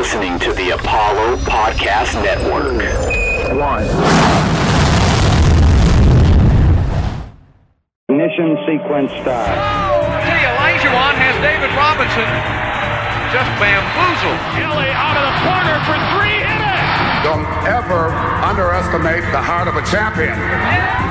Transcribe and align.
listening 0.00 0.38
to 0.38 0.50
the 0.54 0.70
Apollo 0.70 1.36
Podcast 1.44 2.14
Network. 2.24 2.80
One. 3.52 3.84
Ignition 8.08 8.56
sequence 8.64 9.12
start. 9.20 9.52
See, 10.24 10.40
Elijah 10.40 10.88
has 10.88 11.36
David 11.44 11.68
Robinson 11.76 12.24
just 13.28 13.52
bamboozled. 13.60 14.40
Kelly 14.56 14.88
out 14.88 15.20
of 15.20 15.24
the 15.28 15.36
corner 15.44 15.76
for 15.84 15.96
three. 16.16 16.48
Hit 16.48 16.64
it! 16.64 16.80
Don't 17.20 17.44
ever 17.68 18.08
underestimate 18.40 19.20
the 19.32 19.42
heart 19.42 19.68
of 19.68 19.76
a 19.76 19.84
champion. 19.84 20.32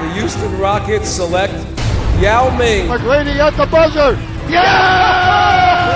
The 0.02 0.20
Houston 0.20 0.58
Rockets 0.58 1.08
select 1.08 1.54
Yao 2.20 2.50
Ming. 2.58 2.88
McGrady 2.88 3.38
at 3.38 3.56
the 3.56 3.68
buzzer. 3.68 4.18
Yeah! 4.50 5.89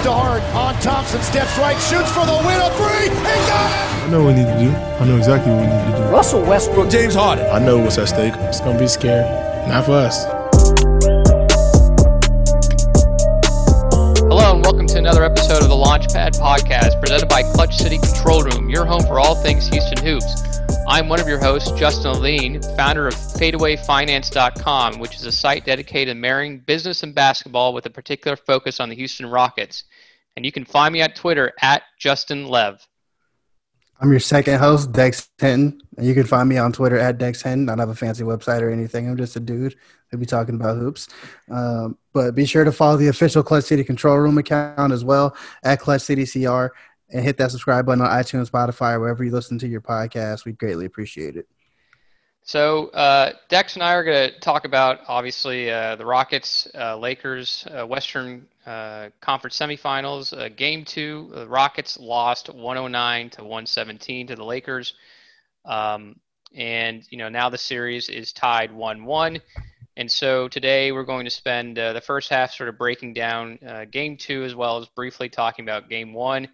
Goes 0.00 0.06
to 0.06 0.12
Hart 0.12 0.42
on 0.54 0.80
Thompson, 0.80 1.20
steps 1.20 1.58
right, 1.58 1.76
shoots 1.76 2.10
for 2.12 2.24
the 2.24 2.32
win. 2.46 2.58
A 2.58 2.70
three. 2.72 3.10
He 3.10 3.22
got 3.44 3.70
it. 3.70 4.04
I 4.04 4.10
know 4.10 4.24
what 4.24 4.34
we 4.34 4.40
need 4.40 4.46
to 4.46 4.58
do. 4.58 4.70
I 4.70 5.04
know 5.04 5.18
exactly 5.18 5.52
what 5.52 5.60
we 5.60 5.66
need 5.66 5.92
to 5.92 6.04
do. 6.04 6.10
Russell 6.10 6.40
Westbrook, 6.40 6.88
James 6.88 7.14
Harden. 7.14 7.44
I 7.50 7.58
know 7.58 7.76
what's 7.76 7.98
at 7.98 8.08
stake. 8.08 8.32
It's 8.38 8.60
gonna 8.60 8.78
be 8.78 8.88
scary. 8.88 9.28
Not 9.68 9.84
for 9.84 9.92
us. 9.92 10.24
Hello 14.24 14.54
and 14.54 14.64
welcome 14.64 14.86
to 14.86 14.96
another 14.96 15.22
episode 15.22 15.62
of 15.62 15.68
the 15.68 15.74
Launchpad 15.74 16.38
Podcast, 16.38 16.98
presented 16.98 17.28
by 17.28 17.42
Clutch 17.42 17.76
City 17.76 17.98
Control 17.98 18.42
Room, 18.42 18.70
your 18.70 18.86
home 18.86 19.02
for 19.02 19.20
all 19.20 19.34
things 19.34 19.68
Houston 19.68 20.02
hoops. 20.02 20.49
I'm 20.88 21.08
one 21.08 21.20
of 21.20 21.28
your 21.28 21.38
hosts, 21.38 21.70
Justin 21.72 22.12
Levine, 22.12 22.60
founder 22.76 23.06
of 23.06 23.14
FadeawayFinance.com, 23.14 24.98
which 24.98 25.14
is 25.16 25.26
a 25.26 25.32
site 25.32 25.64
dedicated 25.64 26.14
to 26.14 26.20
marrying 26.20 26.58
business 26.58 27.02
and 27.02 27.14
basketball 27.14 27.72
with 27.72 27.86
a 27.86 27.90
particular 27.90 28.36
focus 28.36 28.80
on 28.80 28.88
the 28.88 28.94
Houston 28.96 29.26
Rockets. 29.26 29.84
And 30.36 30.44
you 30.44 30.52
can 30.52 30.64
find 30.64 30.92
me 30.92 31.00
at 31.00 31.16
Twitter 31.16 31.52
at 31.60 31.82
Justin 31.98 32.46
Lev. 32.46 32.86
I'm 34.00 34.10
your 34.10 34.20
second 34.20 34.58
host, 34.58 34.92
Dex 34.92 35.28
Hinton. 35.38 35.78
And 35.98 36.06
you 36.06 36.14
can 36.14 36.24
find 36.24 36.48
me 36.48 36.56
on 36.56 36.72
Twitter 36.72 36.98
at 36.98 37.18
Dex 37.18 37.42
Hinton. 37.42 37.68
I 37.68 37.72
don't 37.72 37.80
have 37.80 37.88
a 37.90 37.94
fancy 37.94 38.24
website 38.24 38.62
or 38.62 38.70
anything. 38.70 39.08
I'm 39.08 39.16
just 39.18 39.36
a 39.36 39.40
dude 39.40 39.76
who'll 40.10 40.20
be 40.20 40.26
talking 40.26 40.54
about 40.54 40.78
hoops. 40.78 41.08
Um, 41.50 41.98
but 42.14 42.34
be 42.34 42.46
sure 42.46 42.64
to 42.64 42.72
follow 42.72 42.96
the 42.96 43.08
official 43.08 43.42
Clutch 43.42 43.64
City 43.64 43.84
Control 43.84 44.16
Room 44.16 44.38
account 44.38 44.92
as 44.92 45.04
well 45.04 45.36
at 45.62 45.80
Clutch 45.80 46.00
City 46.00 46.24
CR 46.24 46.68
and 47.12 47.24
hit 47.24 47.36
that 47.38 47.50
subscribe 47.50 47.86
button 47.86 48.02
on 48.02 48.10
iTunes, 48.10 48.50
Spotify, 48.50 48.98
wherever 48.98 49.24
you 49.24 49.32
listen 49.32 49.58
to 49.58 49.68
your 49.68 49.80
podcast. 49.80 50.44
We'd 50.44 50.58
greatly 50.58 50.86
appreciate 50.86 51.36
it. 51.36 51.46
So, 52.42 52.88
uh, 52.88 53.32
Dex 53.48 53.74
and 53.74 53.82
I 53.82 53.94
are 53.94 54.04
going 54.04 54.32
to 54.32 54.40
talk 54.40 54.64
about 54.64 55.00
obviously 55.06 55.70
uh, 55.70 55.96
the 55.96 56.06
Rockets, 56.06 56.66
uh, 56.74 56.96
Lakers, 56.96 57.66
uh, 57.70 57.86
Western 57.86 58.46
uh, 58.66 59.10
Conference 59.20 59.58
semifinals. 59.58 60.36
Uh, 60.36 60.48
game 60.48 60.84
two, 60.84 61.30
the 61.34 61.46
Rockets 61.46 61.98
lost 62.00 62.48
109 62.48 63.30
to 63.30 63.42
117 63.42 64.28
to 64.28 64.36
the 64.36 64.44
Lakers. 64.44 64.94
Um, 65.64 66.18
and, 66.54 67.06
you 67.10 67.18
know, 67.18 67.28
now 67.28 67.50
the 67.50 67.58
series 67.58 68.08
is 68.08 68.32
tied 68.32 68.72
1 68.72 69.04
1. 69.04 69.40
And 69.96 70.10
so 70.10 70.48
today 70.48 70.92
we're 70.92 71.04
going 71.04 71.26
to 71.26 71.30
spend 71.30 71.76
the 71.76 72.02
first 72.04 72.30
half 72.30 72.52
sort 72.52 72.70
of 72.70 72.78
breaking 72.78 73.12
down 73.12 73.58
game 73.90 74.16
two 74.16 74.44
as 74.44 74.54
well 74.54 74.78
as 74.78 74.86
briefly 74.86 75.28
talking 75.28 75.64
about 75.64 75.90
game 75.90 76.14
one 76.14 76.48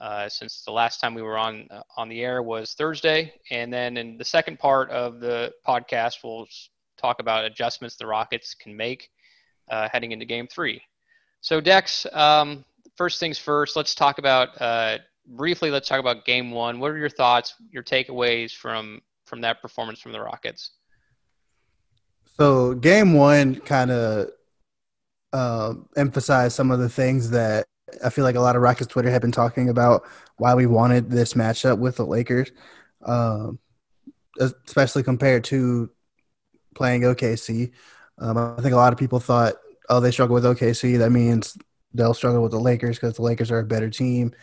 uh, 0.00 0.28
since 0.28 0.62
the 0.64 0.72
last 0.72 1.00
time 1.00 1.14
we 1.14 1.22
were 1.22 1.38
on 1.38 1.66
uh, 1.70 1.82
on 1.96 2.08
the 2.08 2.22
air 2.22 2.42
was 2.42 2.74
Thursday, 2.74 3.32
and 3.50 3.72
then 3.72 3.96
in 3.96 4.18
the 4.18 4.24
second 4.24 4.58
part 4.58 4.90
of 4.90 5.20
the 5.20 5.52
podcast, 5.66 6.16
we'll 6.22 6.46
talk 6.98 7.20
about 7.20 7.44
adjustments 7.44 7.96
the 7.96 8.06
Rockets 8.06 8.54
can 8.54 8.76
make 8.76 9.10
uh, 9.70 9.88
heading 9.90 10.12
into 10.12 10.26
Game 10.26 10.46
Three. 10.46 10.82
So, 11.40 11.60
Dex, 11.60 12.06
um, 12.12 12.64
first 12.96 13.20
things 13.20 13.38
first, 13.38 13.76
let's 13.76 13.94
talk 13.94 14.18
about 14.18 14.60
uh, 14.60 14.98
briefly. 15.28 15.70
Let's 15.70 15.88
talk 15.88 16.00
about 16.00 16.24
Game 16.24 16.50
One. 16.50 16.78
What 16.78 16.90
are 16.90 16.98
your 16.98 17.10
thoughts, 17.10 17.54
your 17.70 17.82
takeaways 17.82 18.52
from 18.54 19.00
from 19.24 19.40
that 19.40 19.62
performance 19.62 20.00
from 20.00 20.12
the 20.12 20.20
Rockets? 20.20 20.72
So, 22.38 22.74
Game 22.74 23.14
One 23.14 23.56
kind 23.56 23.90
of 23.90 24.28
uh, 25.32 25.74
emphasized 25.96 26.54
some 26.54 26.70
of 26.70 26.80
the 26.80 26.88
things 26.88 27.30
that 27.30 27.66
I 28.04 28.10
feel 28.10 28.24
like 28.24 28.34
a 28.34 28.40
lot 28.40 28.56
of 28.56 28.62
Rockets 28.62 28.88
Twitter 28.88 29.10
have 29.10 29.22
been 29.22 29.32
talking 29.32 29.68
about 29.68 30.04
why 30.36 30.54
we 30.54 30.66
wanted 30.66 31.10
this 31.10 31.34
matchup 31.34 31.78
with 31.78 31.96
the 31.96 32.06
Lakers, 32.06 32.50
um, 33.04 33.58
especially 34.40 35.02
compared 35.02 35.44
to 35.44 35.90
playing 36.74 37.02
OKC. 37.02 37.72
Um, 38.18 38.36
I 38.36 38.60
think 38.60 38.74
a 38.74 38.78
lot 38.78 38.92
of 38.92 38.98
people 38.98 39.20
thought, 39.20 39.54
oh, 39.88 40.00
they 40.00 40.10
struggle 40.10 40.34
with 40.34 40.44
OKC. 40.44 40.98
That 40.98 41.10
means 41.10 41.56
they'll 41.94 42.14
struggle 42.14 42.42
with 42.42 42.52
the 42.52 42.60
Lakers 42.60 42.96
because 42.96 43.16
the 43.16 43.22
Lakers 43.22 43.50
are 43.50 43.60
a 43.60 43.64
better 43.64 43.88
team. 43.88 44.34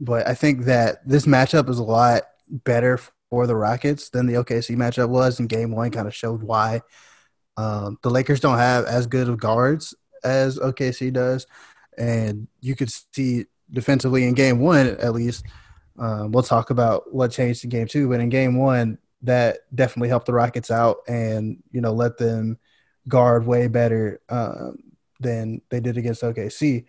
But 0.00 0.26
I 0.26 0.34
think 0.34 0.64
that 0.64 1.06
this 1.06 1.26
matchup 1.26 1.68
is 1.68 1.78
a 1.78 1.84
lot 1.84 2.22
better 2.48 2.98
for 3.30 3.46
the 3.46 3.56
Rockets 3.56 4.10
than 4.10 4.26
the 4.26 4.34
OKC 4.34 4.76
matchup 4.76 5.08
was, 5.08 5.38
and 5.38 5.48
Game 5.48 5.70
One 5.70 5.90
kind 5.90 6.08
of 6.08 6.14
showed 6.14 6.42
why. 6.42 6.82
Um, 7.56 7.98
the 8.02 8.10
Lakers 8.10 8.40
don't 8.40 8.58
have 8.58 8.86
as 8.86 9.06
good 9.06 9.28
of 9.28 9.38
guards 9.38 9.94
as 10.24 10.58
OKC 10.58 11.12
does 11.12 11.46
and 11.98 12.48
you 12.60 12.74
could 12.74 12.90
see 13.12 13.46
defensively 13.70 14.24
in 14.26 14.34
game 14.34 14.60
one 14.60 14.86
at 14.86 15.12
least. 15.12 15.44
Um, 15.98 16.30
we'll 16.30 16.44
talk 16.44 16.70
about 16.70 17.12
what 17.12 17.32
changed 17.32 17.64
in 17.64 17.70
game 17.70 17.88
two, 17.88 18.08
but 18.08 18.20
in 18.20 18.28
game 18.28 18.56
one, 18.56 18.98
that 19.22 19.58
definitely 19.74 20.08
helped 20.08 20.26
the 20.26 20.32
Rockets 20.32 20.70
out 20.70 20.98
and 21.08 21.62
you 21.72 21.80
know 21.80 21.92
let 21.92 22.18
them 22.18 22.58
guard 23.08 23.46
way 23.46 23.66
better 23.66 24.20
um, 24.28 24.78
than 25.20 25.60
they 25.70 25.80
did 25.80 25.96
against 25.96 26.22
OKC. 26.22 26.84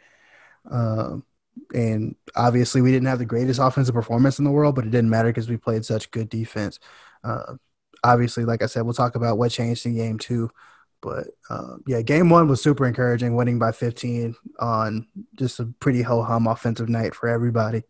Um, 0.69 1.25
and 1.73 2.15
obviously, 2.35 2.81
we 2.81 2.91
didn't 2.91 3.07
have 3.07 3.19
the 3.19 3.25
greatest 3.25 3.59
offensive 3.59 3.95
performance 3.95 4.39
in 4.39 4.45
the 4.45 4.51
world, 4.51 4.75
but 4.75 4.85
it 4.85 4.91
didn't 4.91 5.09
matter 5.09 5.29
because 5.29 5.49
we 5.49 5.57
played 5.57 5.85
such 5.85 6.11
good 6.11 6.29
defense. 6.29 6.79
Uh, 7.23 7.55
obviously, 8.03 8.45
like 8.45 8.61
I 8.61 8.67
said, 8.67 8.83
we'll 8.83 8.93
talk 8.93 9.15
about 9.15 9.37
what 9.37 9.51
changed 9.51 9.85
in 9.85 9.95
game 9.95 10.19
two. 10.19 10.49
But 11.01 11.27
uh, 11.49 11.77
yeah, 11.87 12.01
game 12.01 12.29
one 12.29 12.47
was 12.47 12.61
super 12.61 12.85
encouraging, 12.85 13.35
winning 13.35 13.59
by 13.59 13.71
15 13.71 14.35
on 14.59 15.07
just 15.35 15.59
a 15.59 15.65
pretty 15.79 16.01
ho 16.01 16.21
hum 16.23 16.47
offensive 16.47 16.89
night 16.89 17.15
for 17.15 17.29
everybody. 17.29 17.83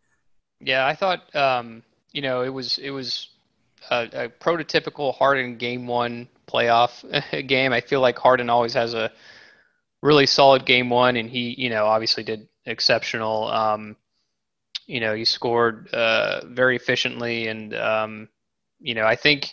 Yeah, 0.59 0.86
I 0.86 0.96
thought 0.96 1.34
um, 1.36 1.84
you 2.12 2.22
know 2.22 2.42
it 2.42 2.50
was 2.50 2.78
it 2.78 2.92
was 2.92 3.30
a, 3.90 4.25
a 4.25 4.30
prototypical 4.30 5.16
Harden 5.16 5.58
game 5.58 5.88
one 5.88 6.28
playoff 6.47 7.47
game. 7.47 7.74
I 7.74 7.81
feel 7.81 8.02
like 8.02 8.18
Harden 8.18 8.50
always 8.50 8.74
has 8.74 8.94
a 8.94 9.12
really 10.02 10.26
solid 10.26 10.66
game 10.66 10.90
one, 10.90 11.16
and 11.16 11.30
he 11.30 11.56
you 11.58 11.70
know 11.70 11.86
obviously 11.86 12.24
did 12.24 12.47
exceptional. 12.66 13.47
Um, 13.47 13.96
you 14.86 15.00
know 15.00 15.14
he 15.14 15.26
scored 15.26 15.90
uh, 15.94 16.41
very 16.46 16.76
efficiently, 16.76 17.47
and 17.47 17.74
um, 17.76 18.30
you 18.80 18.96
know 18.96 19.06
I 19.06 19.16
think. 19.16 19.52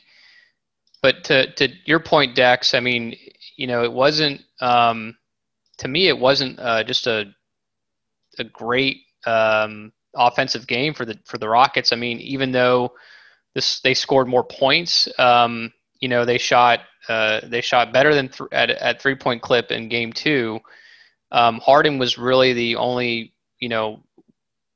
But 1.03 1.25
to 1.25 1.53
to 1.55 1.69
your 1.85 2.01
point, 2.01 2.35
Dex, 2.35 2.75
I 2.75 2.81
mean, 2.81 3.17
you 3.57 3.67
know, 3.67 3.83
it 3.83 3.93
wasn't 3.93 4.43
um, 4.61 5.17
to 5.79 5.89
me. 5.89 6.09
It 6.09 6.19
wasn't 6.19 6.59
uh, 6.59 6.85
just 6.85 7.07
a 7.07 7.35
a 8.39 8.45
great 8.45 8.99
um, 9.27 9.93
offensive 10.15 10.67
game 10.67 10.95
for 10.95 11.05
the 11.05 11.19
for 11.25 11.39
the 11.39 11.49
Rockets. 11.49 11.93
I 11.93 11.97
mean, 11.97 12.21
even 12.21 12.53
though 12.53 12.93
this 13.55 13.81
they 13.81 13.95
scored 13.95 14.29
more 14.29 14.45
points, 14.45 15.09
um, 15.19 15.73
you 16.01 16.09
know, 16.09 16.25
they 16.25 16.39
shot 16.39 16.81
uh, 17.09 17.41
they 17.45 17.61
shot 17.61 17.93
better 17.93 18.15
than 18.15 18.29
th- 18.29 18.49
at 18.53 18.71
at 18.71 19.01
three 19.01 19.15
point 19.15 19.43
clip 19.43 19.71
in 19.71 19.89
game 19.89 20.13
two. 20.13 20.61
Um, 21.33 21.59
Harden 21.61 21.99
was 21.99 22.19
really 22.19 22.53
the 22.53 22.77
only, 22.77 23.35
you 23.59 23.69
know, 23.69 24.01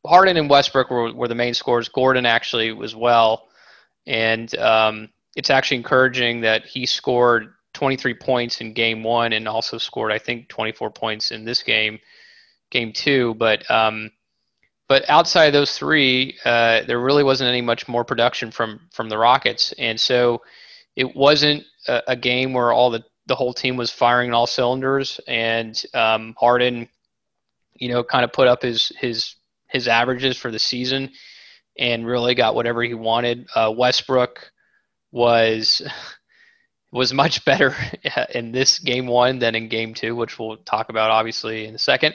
Harden 0.07 0.37
and 0.37 0.51
Westbrook 0.51 0.91
were, 0.91 1.13
were 1.13 1.29
the 1.29 1.35
main 1.35 1.55
scorers. 1.55 1.89
Gordon 1.89 2.27
actually 2.27 2.73
was 2.73 2.97
well, 2.97 3.49
and 4.07 4.53
um, 4.57 5.11
it's 5.37 5.51
actually 5.51 5.77
encouraging 5.77 6.41
that 6.41 6.65
he 6.65 6.87
scored 6.87 7.55
23 7.81 8.13
points 8.13 8.61
in 8.61 8.75
game 8.75 9.03
one 9.03 9.33
and 9.33 9.49
also 9.49 9.79
scored, 9.79 10.13
I 10.13 10.19
think, 10.19 10.51
24 10.51 10.91
points 10.91 11.31
in 11.31 11.47
this 11.47 11.63
game, 11.63 11.99
game 12.71 12.93
two. 12.93 13.33
But 13.37 13.69
um, 13.71 14.11
but 14.87 15.09
outside 15.09 15.47
of 15.47 15.55
those 15.55 15.79
three, 15.79 16.37
uh, 16.45 16.83
there 16.87 17.01
really 17.01 17.25
wasn't 17.25 17.49
any 17.49 17.63
much 17.63 17.89
more 17.89 18.05
production 18.05 18.51
from 18.51 18.81
from 18.93 19.09
the 19.09 19.17
Rockets, 19.17 19.73
and 19.79 19.99
so 19.99 20.43
it 20.95 21.17
wasn't 21.17 21.65
a, 21.89 22.03
a 22.09 22.17
game 22.17 22.53
where 22.53 22.71
all 22.71 22.91
the 22.91 23.03
the 23.25 23.35
whole 23.35 23.55
team 23.55 23.79
was 23.79 23.91
firing 23.91 24.35
all 24.35 24.47
cylinders, 24.47 25.19
and 25.27 25.83
um, 25.95 26.35
Harden, 26.39 26.87
you 27.77 27.89
know, 27.89 28.05
kind 28.05 28.25
of 28.25 28.33
put 28.35 28.47
up 28.47 28.61
his 28.61 28.93
his 28.99 29.37
his 29.69 29.89
averages 29.89 30.37
for 30.37 30.51
the 30.51 30.59
season, 30.59 31.13
and 31.79 32.07
really 32.07 32.35
got 32.35 32.55
whatever 32.55 32.83
he 32.83 32.93
wanted. 32.93 33.47
Uh, 33.55 33.73
Westbrook 33.75 34.53
was 35.13 35.81
was 36.93 37.13
much 37.13 37.45
better 37.45 37.75
in 38.35 38.53
this 38.53 38.79
game 38.79 39.07
one 39.07 39.39
than 39.39 39.55
in 39.55 39.69
game 39.69 39.95
two, 39.95 40.15
which 40.17 40.39
we'll 40.39 40.57
talk 40.59 40.89
about 40.89 41.11
obviously 41.11 41.67
in 41.67 41.75
a 41.75 41.79
second. 41.79 42.15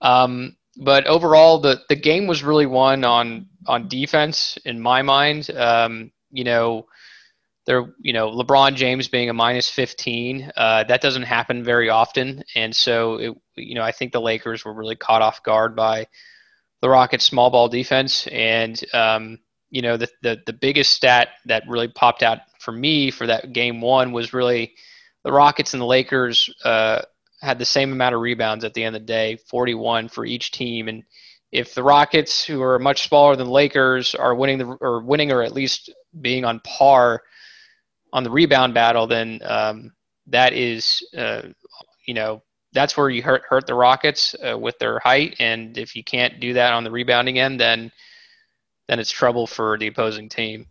Um, 0.00 0.56
but 0.76 1.06
overall, 1.06 1.58
the 1.58 1.80
the 1.88 1.96
game 1.96 2.26
was 2.26 2.42
really 2.42 2.66
won 2.66 3.04
on 3.04 3.48
on 3.66 3.88
defense 3.88 4.58
in 4.64 4.80
my 4.80 5.02
mind. 5.02 5.50
Um, 5.50 6.12
you 6.30 6.44
know, 6.44 6.86
there, 7.66 7.92
you 8.00 8.12
know, 8.12 8.30
LeBron 8.30 8.74
James 8.76 9.08
being 9.08 9.28
a 9.28 9.34
minus 9.34 9.68
15, 9.68 10.52
uh, 10.56 10.84
that 10.84 11.00
doesn't 11.00 11.24
happen 11.24 11.64
very 11.64 11.88
often, 11.90 12.44
and 12.54 12.74
so 12.74 13.16
it, 13.16 13.34
you 13.56 13.74
know, 13.74 13.82
I 13.82 13.92
think 13.92 14.12
the 14.12 14.20
Lakers 14.20 14.64
were 14.64 14.72
really 14.72 14.96
caught 14.96 15.20
off 15.20 15.42
guard 15.42 15.74
by 15.74 16.06
the 16.80 16.88
Rockets' 16.88 17.24
small 17.24 17.50
ball 17.50 17.68
defense, 17.68 18.28
and 18.28 18.80
um, 18.94 19.38
you 19.70 19.82
know, 19.82 19.96
the, 19.96 20.08
the 20.22 20.40
the 20.46 20.52
biggest 20.52 20.92
stat 20.92 21.28
that 21.46 21.64
really 21.68 21.88
popped 21.88 22.22
out 22.22 22.38
for 22.68 22.72
me 22.72 23.10
for 23.10 23.26
that 23.26 23.54
game 23.54 23.80
one 23.80 24.12
was 24.12 24.34
really 24.34 24.74
the 25.24 25.32
Rockets 25.32 25.72
and 25.72 25.80
the 25.80 25.86
Lakers 25.86 26.50
uh, 26.66 27.00
had 27.40 27.58
the 27.58 27.64
same 27.64 27.92
amount 27.92 28.14
of 28.14 28.20
rebounds 28.20 28.62
at 28.62 28.74
the 28.74 28.84
end 28.84 28.94
of 28.94 29.00
the 29.00 29.06
day, 29.06 29.38
41 29.48 30.10
for 30.10 30.26
each 30.26 30.50
team, 30.50 30.86
and 30.86 31.02
if 31.50 31.74
the 31.74 31.82
Rockets, 31.82 32.44
who 32.44 32.60
are 32.60 32.78
much 32.78 33.08
smaller 33.08 33.36
than 33.36 33.48
Lakers, 33.48 34.14
are 34.14 34.34
winning 34.34 34.58
the 34.58 34.66
or 34.82 35.00
winning 35.00 35.32
or 35.32 35.42
at 35.42 35.54
least 35.54 35.90
being 36.20 36.44
on 36.44 36.60
par 36.60 37.22
on 38.12 38.22
the 38.22 38.30
rebound 38.30 38.74
battle, 38.74 39.06
then 39.06 39.40
um, 39.44 39.90
that 40.26 40.52
is, 40.52 41.02
uh, 41.16 41.40
you 42.06 42.12
know, 42.12 42.42
that's 42.74 42.98
where 42.98 43.08
you 43.08 43.22
hurt 43.22 43.44
hurt 43.48 43.66
the 43.66 43.72
Rockets 43.72 44.36
uh, 44.46 44.58
with 44.58 44.78
their 44.78 44.98
height, 44.98 45.36
and 45.38 45.78
if 45.78 45.96
you 45.96 46.04
can't 46.04 46.38
do 46.38 46.52
that 46.52 46.74
on 46.74 46.84
the 46.84 46.90
rebounding 46.90 47.38
end, 47.38 47.58
then 47.58 47.90
then 48.88 48.98
it's 48.98 49.10
trouble 49.10 49.46
for 49.46 49.78
the 49.78 49.86
opposing 49.86 50.28
team. 50.28 50.66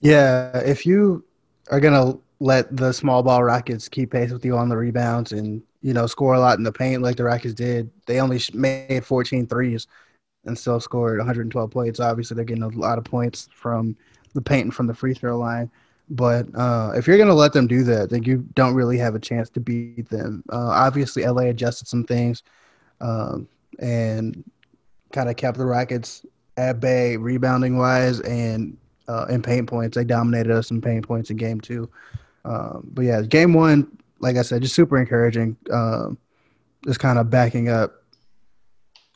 Yeah, 0.00 0.58
if 0.58 0.86
you 0.86 1.24
are 1.70 1.80
gonna 1.80 2.14
let 2.40 2.74
the 2.76 2.92
small 2.92 3.22
ball 3.22 3.42
Rockets 3.42 3.88
keep 3.88 4.12
pace 4.12 4.30
with 4.30 4.44
you 4.44 4.56
on 4.56 4.68
the 4.68 4.76
rebounds 4.76 5.32
and 5.32 5.62
you 5.80 5.94
know 5.94 6.06
score 6.06 6.34
a 6.34 6.40
lot 6.40 6.58
in 6.58 6.64
the 6.64 6.72
paint 6.72 7.02
like 7.02 7.16
the 7.16 7.24
Rockets 7.24 7.54
did, 7.54 7.90
they 8.06 8.20
only 8.20 8.40
made 8.52 9.04
14 9.04 9.46
threes 9.46 9.86
and 10.44 10.56
still 10.56 10.80
scored 10.80 11.18
112 11.18 11.70
points. 11.70 12.00
Obviously, 12.00 12.34
they're 12.34 12.44
getting 12.44 12.62
a 12.62 12.68
lot 12.68 12.98
of 12.98 13.04
points 13.04 13.48
from 13.52 13.96
the 14.34 14.42
paint 14.42 14.64
and 14.64 14.74
from 14.74 14.86
the 14.86 14.94
free 14.94 15.14
throw 15.14 15.36
line. 15.36 15.70
But 16.08 16.46
uh, 16.54 16.92
if 16.94 17.06
you're 17.06 17.16
going 17.16 17.28
to 17.28 17.34
let 17.34 17.52
them 17.52 17.66
do 17.66 17.82
that, 17.84 18.10
then 18.10 18.22
you 18.22 18.46
don't 18.54 18.74
really 18.74 18.96
have 18.98 19.16
a 19.16 19.18
chance 19.18 19.50
to 19.50 19.60
beat 19.60 20.08
them. 20.08 20.44
Uh, 20.52 20.68
obviously, 20.68 21.26
LA 21.26 21.42
adjusted 21.42 21.88
some 21.88 22.04
things 22.04 22.44
um, 23.00 23.48
and 23.80 24.44
kind 25.12 25.28
of 25.28 25.36
kept 25.36 25.58
the 25.58 25.66
Rockets 25.66 26.24
at 26.56 26.78
bay 26.80 27.16
rebounding 27.16 27.76
wise 27.76 28.20
and 28.20 28.76
uh, 29.08 29.26
in 29.28 29.42
paint 29.42 29.68
points. 29.68 29.96
They 29.96 30.04
dominated 30.04 30.52
us 30.52 30.70
in 30.70 30.80
paint 30.80 31.06
points 31.06 31.30
in 31.30 31.36
game 31.36 31.60
two. 31.60 31.88
Um, 32.44 32.88
but 32.92 33.02
yeah, 33.02 33.22
game 33.22 33.52
one, 33.52 33.98
like 34.20 34.36
I 34.36 34.42
said, 34.42 34.62
just 34.62 34.74
super 34.74 34.98
encouraging. 34.98 35.56
Um, 35.70 36.18
just 36.84 37.00
kind 37.00 37.18
of 37.18 37.30
backing 37.30 37.68
up 37.68 38.02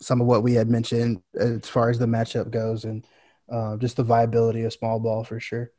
some 0.00 0.20
of 0.20 0.26
what 0.26 0.42
we 0.42 0.54
had 0.54 0.68
mentioned 0.68 1.22
as 1.34 1.68
far 1.68 1.90
as 1.90 1.98
the 1.98 2.06
matchup 2.06 2.50
goes 2.50 2.84
and 2.84 3.06
uh, 3.50 3.76
just 3.76 3.96
the 3.96 4.02
viability 4.02 4.64
of 4.64 4.72
small 4.72 4.98
ball 4.98 5.24
for 5.24 5.38
sure. 5.38 5.70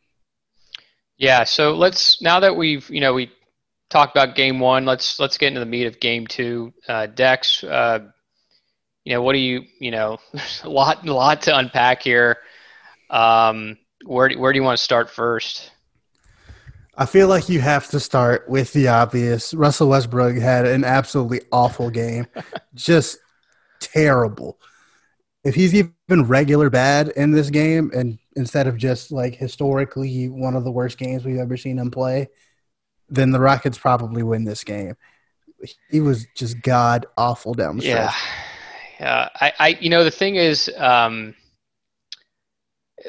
Yeah, 1.17 1.43
so 1.43 1.75
let's 1.75 2.21
now 2.21 2.39
that 2.39 2.55
we've 2.55 2.89
you 2.89 3.01
know 3.01 3.13
we 3.13 3.31
talked 3.89 4.15
about 4.15 4.35
game 4.35 4.59
one, 4.59 4.85
let's 4.85 5.19
let's 5.19 5.37
get 5.37 5.49
into 5.49 5.59
the 5.59 5.65
meat 5.65 5.85
of 5.85 5.99
game 5.99 6.25
two. 6.25 6.73
Uh, 6.87 7.05
Dex, 7.05 7.63
uh, 7.63 7.99
you 9.03 9.13
know, 9.13 9.21
what 9.21 9.33
do 9.33 9.39
you 9.39 9.63
you 9.79 9.91
know, 9.91 10.17
a 10.63 10.69
lot 10.69 11.07
a 11.07 11.13
lot 11.13 11.43
to 11.43 11.55
unpack 11.55 12.01
here. 12.01 12.37
Um, 13.09 13.77
where 14.05 14.29
do, 14.29 14.39
where 14.39 14.53
do 14.53 14.57
you 14.57 14.63
want 14.63 14.77
to 14.77 14.83
start 14.83 15.09
first? 15.09 15.71
I 16.95 17.05
feel 17.05 17.27
like 17.27 17.49
you 17.49 17.61
have 17.61 17.89
to 17.89 17.99
start 17.99 18.49
with 18.49 18.73
the 18.73 18.89
obvious. 18.89 19.53
Russell 19.53 19.89
Westbrook 19.89 20.35
had 20.35 20.65
an 20.65 20.83
absolutely 20.83 21.41
awful 21.51 21.89
game, 21.89 22.27
just 22.75 23.17
terrible. 23.79 24.59
If 25.43 25.55
he's 25.55 25.73
even 25.73 25.93
regular 26.09 26.69
bad 26.69 27.09
in 27.09 27.31
this 27.31 27.49
game, 27.49 27.91
and 27.93 28.19
instead 28.35 28.67
of 28.67 28.77
just 28.77 29.11
like 29.11 29.35
historically 29.35 30.29
one 30.29 30.55
of 30.55 30.63
the 30.63 30.71
worst 30.71 30.97
games 30.97 31.25
we've 31.25 31.39
ever 31.39 31.57
seen 31.57 31.79
him 31.79 31.91
play, 31.91 32.29
then 33.09 33.31
the 33.31 33.39
Rockets 33.39 33.77
probably 33.77 34.21
win 34.21 34.43
this 34.43 34.63
game. 34.63 34.95
He 35.89 36.01
was 36.01 36.27
just 36.35 36.61
god 36.61 37.05
awful 37.17 37.53
down 37.53 37.77
the 37.77 37.83
stretch. 37.83 38.13
Yeah, 38.99 39.29
yeah. 39.29 39.29
I, 39.35 39.53
I, 39.59 39.67
you 39.79 39.89
know, 39.89 40.03
the 40.03 40.11
thing 40.11 40.35
is, 40.35 40.71
um, 40.77 41.35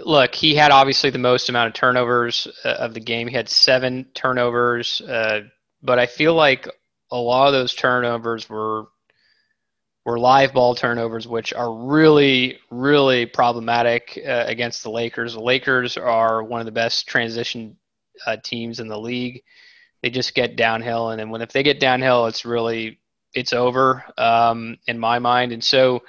look, 0.00 0.34
he 0.34 0.54
had 0.54 0.70
obviously 0.70 1.10
the 1.10 1.18
most 1.18 1.48
amount 1.48 1.68
of 1.68 1.74
turnovers 1.74 2.48
uh, 2.64 2.68
of 2.68 2.94
the 2.94 3.00
game. 3.00 3.28
He 3.28 3.34
had 3.34 3.48
seven 3.48 4.06
turnovers, 4.14 5.00
uh, 5.00 5.42
but 5.82 5.98
I 5.98 6.06
feel 6.06 6.34
like 6.34 6.68
a 7.10 7.16
lot 7.16 7.48
of 7.48 7.52
those 7.52 7.74
turnovers 7.74 8.48
were 8.48 8.86
were 10.04 10.18
live 10.18 10.52
ball 10.52 10.74
turnovers, 10.74 11.28
which 11.28 11.52
are 11.52 11.72
really, 11.72 12.58
really 12.70 13.24
problematic 13.24 14.18
uh, 14.26 14.44
against 14.46 14.82
the 14.82 14.90
Lakers. 14.90 15.34
The 15.34 15.40
Lakers 15.40 15.96
are 15.96 16.42
one 16.42 16.60
of 16.60 16.66
the 16.66 16.72
best 16.72 17.06
transition 17.06 17.76
uh, 18.26 18.36
teams 18.42 18.80
in 18.80 18.88
the 18.88 18.98
league. 18.98 19.42
They 20.02 20.10
just 20.10 20.34
get 20.34 20.56
downhill, 20.56 21.10
and 21.10 21.20
then 21.20 21.30
when 21.30 21.42
if 21.42 21.52
they 21.52 21.62
get 21.62 21.78
downhill, 21.78 22.26
it's 22.26 22.44
really 22.44 22.98
it's 23.34 23.52
over 23.52 24.04
um, 24.18 24.78
in 24.86 24.98
my 24.98 25.18
mind. 25.18 25.52
And 25.52 25.62
so 25.62 26.02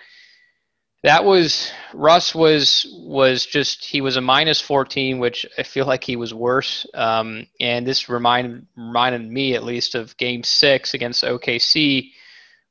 that 1.04 1.26
was 1.26 1.72
Russ 1.94 2.34
was 2.34 2.86
was 2.98 3.46
just 3.46 3.84
he 3.84 4.02
was 4.02 4.16
a 4.18 4.22
minus 4.22 4.62
14, 4.62 5.20
which 5.20 5.46
I 5.58 5.64
feel 5.64 5.86
like 5.86 6.04
he 6.04 6.16
was 6.16 6.34
worse. 6.34 6.86
Um, 6.94 7.48
and 7.60 7.86
this 7.86 8.10
reminded 8.10 8.66
reminded 8.76 9.30
me 9.30 9.56
at 9.56 9.64
least 9.64 9.96
of 9.96 10.16
Game 10.18 10.44
Six 10.44 10.94
against 10.94 11.24
OKC 11.24 12.12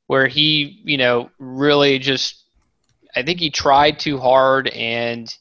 where 0.07 0.27
he, 0.27 0.81
you 0.83 0.97
know, 0.97 1.29
really 1.39 1.99
just, 1.99 2.43
I 3.15 3.23
think 3.23 3.39
he 3.39 3.49
tried 3.49 3.99
too 3.99 4.17
hard 4.17 4.67
and 4.69 5.33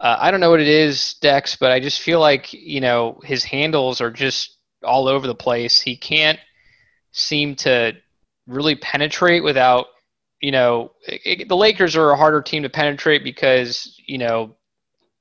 uh, 0.00 0.16
I 0.20 0.30
don't 0.30 0.40
know 0.40 0.50
what 0.50 0.60
it 0.60 0.68
is, 0.68 1.14
Dex, 1.14 1.56
but 1.56 1.70
I 1.70 1.80
just 1.80 2.00
feel 2.00 2.20
like, 2.20 2.52
you 2.52 2.80
know, 2.80 3.20
his 3.24 3.44
handles 3.44 4.00
are 4.00 4.10
just 4.10 4.56
all 4.82 5.08
over 5.08 5.26
the 5.26 5.34
place. 5.34 5.80
He 5.80 5.96
can't 5.96 6.38
seem 7.12 7.54
to 7.56 7.92
really 8.46 8.74
penetrate 8.74 9.42
without, 9.42 9.86
you 10.44 10.50
know, 10.50 10.92
it, 11.08 11.48
the 11.48 11.56
Lakers 11.56 11.96
are 11.96 12.10
a 12.10 12.16
harder 12.18 12.42
team 12.42 12.64
to 12.64 12.68
penetrate 12.68 13.24
because, 13.24 13.98
you 14.04 14.18
know, 14.18 14.54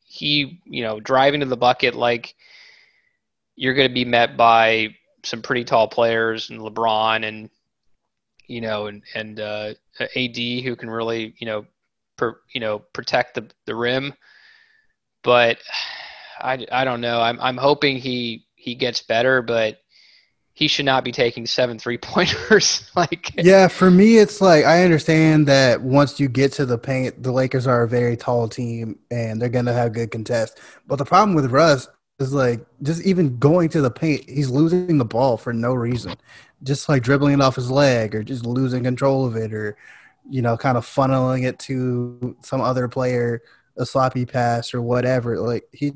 he, 0.03 0.59
you 0.65 0.83
know, 0.83 0.99
driving 0.99 1.39
to 1.39 1.45
the 1.45 1.55
bucket 1.55 1.95
like 1.95 2.35
you're 3.55 3.73
going 3.73 3.87
to 3.87 3.93
be 3.93 4.03
met 4.03 4.35
by 4.35 4.93
some 5.23 5.41
pretty 5.41 5.63
tall 5.63 5.87
players 5.87 6.49
and 6.49 6.59
LeBron 6.59 7.25
and 7.25 7.49
you 8.49 8.59
know, 8.59 8.87
and 8.87 9.01
and 9.15 9.39
uh, 9.39 9.73
AD 10.01 10.35
who 10.35 10.75
can 10.75 10.89
really, 10.89 11.33
you 11.37 11.47
know, 11.47 11.65
per, 12.17 12.41
you 12.53 12.59
know, 12.59 12.79
protect 12.79 13.35
the 13.35 13.49
the 13.65 13.75
rim. 13.75 14.13
But 15.23 15.57
I, 16.41 16.67
I 16.69 16.83
don't 16.83 16.99
know. 16.99 17.21
I'm 17.21 17.39
I'm 17.39 17.55
hoping 17.55 17.95
he 17.95 18.45
he 18.55 18.75
gets 18.75 19.01
better, 19.01 19.41
but 19.41 19.77
he 20.53 20.67
should 20.67 20.85
not 20.85 21.03
be 21.03 21.11
taking 21.11 21.45
seven 21.45 21.79
three 21.79 21.97
pointers. 21.97 22.89
like 22.95 23.31
yeah, 23.35 23.67
for 23.67 23.89
me, 23.89 24.17
it's 24.17 24.41
like 24.41 24.65
I 24.65 24.83
understand 24.83 25.47
that 25.47 25.81
once 25.81 26.19
you 26.19 26.27
get 26.27 26.53
to 26.53 26.65
the 26.65 26.77
paint, 26.77 27.23
the 27.23 27.31
Lakers 27.31 27.67
are 27.67 27.83
a 27.83 27.87
very 27.87 28.15
tall 28.15 28.47
team 28.47 28.99
and 29.11 29.41
they're 29.41 29.49
gonna 29.49 29.73
have 29.73 29.93
good 29.93 30.11
contest. 30.11 30.59
But 30.87 30.97
the 30.97 31.05
problem 31.05 31.35
with 31.35 31.51
Russ 31.51 31.87
is 32.19 32.33
like 32.33 32.65
just 32.83 33.03
even 33.05 33.37
going 33.37 33.69
to 33.69 33.81
the 33.81 33.91
paint, 33.91 34.29
he's 34.29 34.49
losing 34.49 34.97
the 34.97 35.05
ball 35.05 35.37
for 35.37 35.53
no 35.53 35.73
reason 35.73 36.15
just 36.63 36.87
like 36.89 37.03
dribbling 37.03 37.35
it 37.35 37.41
off 37.41 37.55
his 37.55 37.69
leg 37.69 38.15
or 38.15 38.23
just 38.23 38.45
losing 38.45 38.83
control 38.83 39.25
of 39.25 39.35
it 39.35 39.53
or 39.53 39.77
you 40.29 40.41
know 40.41 40.57
kind 40.57 40.77
of 40.77 40.85
funneling 40.85 41.45
it 41.45 41.59
to 41.59 42.35
some 42.41 42.61
other 42.61 42.87
player 42.87 43.41
a 43.77 43.85
sloppy 43.85 44.25
pass 44.25 44.73
or 44.73 44.81
whatever 44.81 45.39
like 45.39 45.67
he 45.71 45.93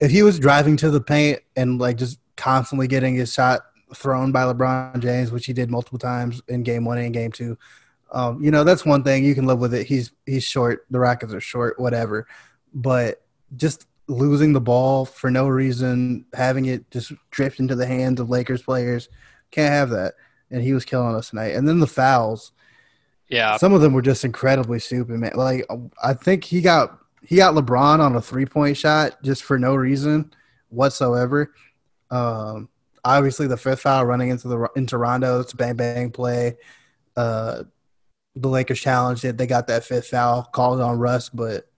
if 0.00 0.10
he 0.10 0.22
was 0.22 0.38
driving 0.38 0.76
to 0.76 0.90
the 0.90 1.00
paint 1.00 1.40
and 1.54 1.78
like 1.78 1.96
just 1.96 2.18
constantly 2.36 2.86
getting 2.86 3.14
his 3.14 3.32
shot 3.32 3.62
thrown 3.94 4.32
by 4.32 4.42
LeBron 4.42 5.00
James 5.00 5.30
which 5.30 5.46
he 5.46 5.52
did 5.52 5.70
multiple 5.70 5.98
times 5.98 6.42
in 6.48 6.62
game 6.62 6.84
1 6.84 6.98
and 6.98 7.14
game 7.14 7.32
2 7.32 7.56
um, 8.12 8.42
you 8.42 8.50
know 8.50 8.64
that's 8.64 8.84
one 8.84 9.02
thing 9.02 9.24
you 9.24 9.34
can 9.34 9.46
live 9.46 9.58
with 9.58 9.74
it 9.74 9.86
he's 9.86 10.12
he's 10.26 10.44
short 10.44 10.86
the 10.90 10.98
Rockets 10.98 11.32
are 11.32 11.40
short 11.40 11.78
whatever 11.78 12.26
but 12.74 13.22
just 13.56 13.86
losing 14.08 14.52
the 14.52 14.60
ball 14.60 15.04
for 15.04 15.30
no 15.30 15.48
reason 15.48 16.24
having 16.32 16.66
it 16.66 16.88
just 16.90 17.12
drift 17.30 17.58
into 17.60 17.74
the 17.74 17.86
hands 17.86 18.20
of 18.20 18.30
Lakers 18.30 18.62
players 18.62 19.08
can't 19.50 19.72
have 19.72 19.90
that. 19.90 20.14
And 20.50 20.62
he 20.62 20.72
was 20.72 20.84
killing 20.84 21.14
us 21.14 21.30
tonight. 21.30 21.54
And 21.54 21.68
then 21.68 21.80
the 21.80 21.86
fouls. 21.86 22.52
Yeah. 23.28 23.56
Some 23.56 23.72
of 23.72 23.80
them 23.80 23.92
were 23.92 24.02
just 24.02 24.24
incredibly 24.24 24.78
stupid, 24.78 25.18
man. 25.18 25.32
Like 25.34 25.66
I 26.02 26.14
think 26.14 26.44
he 26.44 26.60
got 26.60 26.98
he 27.22 27.36
got 27.36 27.54
LeBron 27.54 27.98
on 27.98 28.14
a 28.14 28.20
three 28.20 28.46
point 28.46 28.76
shot 28.76 29.20
just 29.22 29.42
for 29.42 29.58
no 29.58 29.74
reason 29.74 30.32
whatsoever. 30.68 31.52
Um, 32.10 32.68
obviously 33.04 33.46
the 33.46 33.56
fifth 33.56 33.80
foul 33.80 34.04
running 34.04 34.30
into 34.30 34.48
the 34.48 34.68
into 34.76 34.98
Rondo, 34.98 35.40
it's 35.40 35.52
a 35.52 35.56
bang 35.56 35.76
bang 35.76 36.10
play. 36.10 36.56
Uh, 37.16 37.64
the 38.34 38.48
Lakers 38.48 38.80
challenged 38.80 39.24
it. 39.24 39.38
They 39.38 39.46
got 39.46 39.68
that 39.68 39.84
fifth 39.84 40.08
foul 40.08 40.42
called 40.42 40.80
on 40.80 40.98
Russ, 40.98 41.28
but 41.30 41.68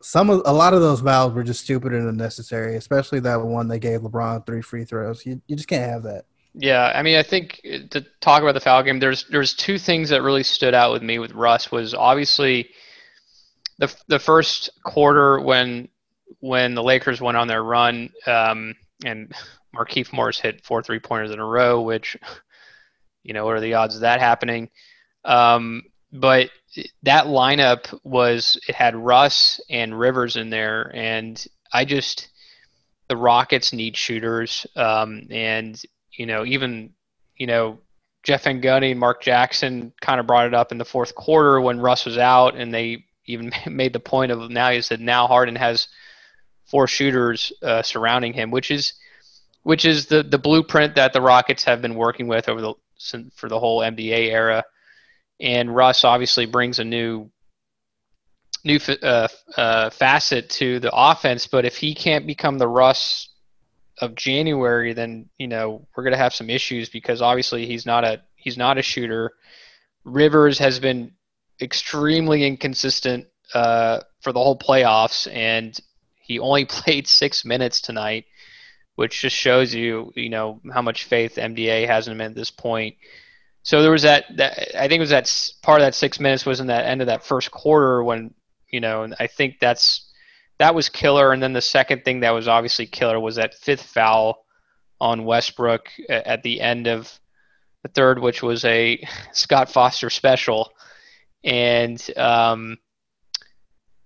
some 0.00 0.30
of 0.30 0.42
a 0.44 0.52
lot 0.52 0.74
of 0.74 0.80
those 0.80 1.00
fouls 1.00 1.32
were 1.32 1.42
just 1.42 1.64
stupid 1.64 1.92
and 1.92 2.08
unnecessary, 2.08 2.76
especially 2.76 3.20
that 3.20 3.40
one 3.42 3.66
they 3.66 3.80
gave 3.80 4.00
LeBron 4.02 4.46
three 4.46 4.62
free 4.62 4.84
throws. 4.84 5.26
You 5.26 5.40
you 5.48 5.56
just 5.56 5.68
can't 5.68 5.90
have 5.90 6.04
that. 6.04 6.26
Yeah, 6.54 6.92
I 6.94 7.02
mean, 7.02 7.16
I 7.16 7.22
think 7.22 7.60
to 7.90 8.04
talk 8.20 8.42
about 8.42 8.54
the 8.54 8.60
foul 8.60 8.82
game, 8.82 9.00
there's 9.00 9.24
there's 9.28 9.54
two 9.54 9.78
things 9.78 10.10
that 10.10 10.22
really 10.22 10.42
stood 10.42 10.74
out 10.74 10.92
with 10.92 11.02
me 11.02 11.18
with 11.18 11.32
Russ 11.32 11.72
was 11.72 11.94
obviously 11.94 12.70
the 13.78 13.94
the 14.08 14.18
first 14.18 14.70
quarter 14.84 15.40
when 15.40 15.88
when 16.40 16.74
the 16.74 16.82
Lakers 16.82 17.20
went 17.20 17.36
on 17.36 17.48
their 17.48 17.62
run, 17.62 18.10
um, 18.26 18.74
and 19.04 19.32
Markieff 19.74 20.12
Morris 20.12 20.40
hit 20.40 20.64
four 20.64 20.82
three 20.82 20.98
pointers 20.98 21.30
in 21.30 21.38
a 21.38 21.46
row, 21.46 21.80
which, 21.80 22.16
you 23.22 23.34
know, 23.34 23.44
what 23.44 23.56
are 23.56 23.60
the 23.60 23.74
odds 23.74 23.94
of 23.94 24.00
that 24.02 24.20
happening? 24.20 24.70
Um, 25.24 25.82
but 26.12 26.50
that 27.02 27.26
lineup 27.26 27.98
was 28.02 28.58
it 28.68 28.74
had 28.74 28.96
Russ 28.96 29.60
and 29.68 29.98
Rivers 29.98 30.36
in 30.36 30.50
there, 30.50 30.90
and 30.94 31.44
I 31.72 31.84
just 31.84 32.28
the 33.08 33.16
Rockets 33.16 33.72
need 33.72 33.96
shooters, 33.96 34.66
um, 34.76 35.26
and 35.30 35.80
you 36.12 36.26
know 36.26 36.44
even 36.44 36.94
you 37.36 37.46
know 37.46 37.78
Jeff 38.22 38.44
Van 38.44 38.60
Gundy 38.62 38.90
and 38.92 39.00
Mark 39.00 39.22
Jackson 39.22 39.92
kind 40.00 40.20
of 40.20 40.26
brought 40.26 40.46
it 40.46 40.54
up 40.54 40.72
in 40.72 40.78
the 40.78 40.84
fourth 40.84 41.14
quarter 41.14 41.60
when 41.60 41.80
Russ 41.80 42.04
was 42.04 42.18
out, 42.18 42.54
and 42.56 42.72
they 42.72 43.04
even 43.26 43.52
made 43.66 43.92
the 43.92 44.00
point 44.00 44.32
of 44.32 44.50
now 44.50 44.70
he 44.70 44.80
said 44.80 45.00
now 45.00 45.26
Harden 45.26 45.56
has 45.56 45.88
four 46.68 46.86
shooters 46.86 47.52
uh, 47.62 47.82
surrounding 47.82 48.32
him, 48.32 48.50
which 48.50 48.70
is 48.70 48.94
which 49.62 49.84
is 49.84 50.06
the 50.06 50.22
the 50.22 50.38
blueprint 50.38 50.94
that 50.94 51.12
the 51.12 51.20
Rockets 51.20 51.64
have 51.64 51.82
been 51.82 51.94
working 51.94 52.28
with 52.28 52.48
over 52.48 52.60
the 52.60 52.74
for 53.34 53.48
the 53.48 53.58
whole 53.58 53.80
MDA 53.80 54.30
era 54.30 54.64
and 55.40 55.74
Russ 55.74 56.04
obviously 56.04 56.46
brings 56.46 56.78
a 56.78 56.84
new 56.84 57.30
new 58.64 58.78
uh, 59.02 59.28
uh, 59.56 59.90
facet 59.90 60.50
to 60.50 60.80
the 60.80 60.92
offense. 60.92 61.46
But 61.46 61.64
if 61.64 61.76
he 61.76 61.94
can't 61.94 62.26
become 62.26 62.58
the 62.58 62.68
Russ 62.68 63.28
of 64.00 64.14
January, 64.14 64.92
then 64.92 65.28
you 65.38 65.48
know 65.48 65.86
we're 65.94 66.02
going 66.02 66.12
to 66.12 66.18
have 66.18 66.34
some 66.34 66.50
issues 66.50 66.88
because 66.88 67.22
obviously 67.22 67.66
he's 67.66 67.86
not 67.86 68.04
a 68.04 68.22
he's 68.36 68.56
not 68.56 68.78
a 68.78 68.82
shooter. 68.82 69.32
Rivers 70.04 70.58
has 70.58 70.80
been 70.80 71.12
extremely 71.60 72.46
inconsistent 72.46 73.26
uh, 73.54 74.00
for 74.20 74.32
the 74.32 74.40
whole 74.40 74.58
playoffs, 74.58 75.32
and 75.32 75.78
he 76.28 76.38
only 76.38 76.64
played 76.78 77.08
six 77.08 77.44
minutes 77.44 77.80
tonight, 77.80 78.26
which 78.94 79.20
just 79.20 79.34
shows 79.34 79.74
you 79.74 80.12
you 80.14 80.28
know 80.28 80.60
how 80.72 80.82
much 80.82 81.04
faith 81.04 81.34
MDA 81.34 81.88
has 81.88 82.06
in 82.06 82.12
him 82.12 82.20
at 82.20 82.34
this 82.36 82.50
point. 82.50 82.94
So 83.64 83.82
there 83.82 83.90
was 83.90 84.02
that, 84.02 84.24
that 84.36 84.80
I 84.80 84.88
think 84.88 84.98
it 84.98 85.00
was 85.00 85.10
that 85.10 85.52
part 85.62 85.80
of 85.80 85.86
that 85.86 85.94
six 85.94 86.20
minutes 86.20 86.46
was 86.46 86.60
in 86.60 86.68
that 86.68 86.86
end 86.86 87.00
of 87.00 87.08
that 87.08 87.24
first 87.24 87.50
quarter 87.50 88.04
when 88.04 88.32
you 88.70 88.80
know 88.80 89.02
and 89.02 89.16
I 89.18 89.26
think 89.26 89.58
that's 89.60 90.08
that 90.58 90.74
was 90.74 90.88
killer. 90.88 91.32
And 91.32 91.42
then 91.42 91.52
the 91.52 91.60
second 91.60 92.04
thing 92.04 92.20
that 92.20 92.30
was 92.30 92.48
obviously 92.48 92.86
killer 92.86 93.18
was 93.18 93.36
that 93.36 93.54
fifth 93.54 93.82
foul 93.82 94.44
on 95.00 95.24
Westbrook 95.24 95.88
at 96.08 96.42
the 96.42 96.60
end 96.60 96.86
of 96.86 97.18
the 97.82 97.88
third, 97.88 98.18
which 98.18 98.42
was 98.42 98.64
a 98.64 99.02
Scott 99.32 99.70
Foster 99.70 100.10
special. 100.10 100.72
And 101.44 102.04
um, 102.16 102.78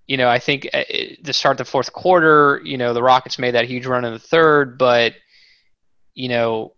you 0.07 0.17
know 0.17 0.29
I 0.29 0.39
think 0.39 0.69
uh, 0.73 0.83
to 1.25 1.33
start 1.33 1.59
the 1.59 1.65
fourth 1.65 1.93
quarter, 1.93 2.61
you 2.65 2.79
know 2.79 2.95
the 2.95 3.03
Rockets 3.03 3.39
made 3.39 3.55
that 3.55 3.67
huge 3.67 3.87
run 3.87 4.05
in 4.05 4.13
the 4.13 4.19
third, 4.19 4.79
but 4.79 5.15
you 6.15 6.29
know 6.29 6.75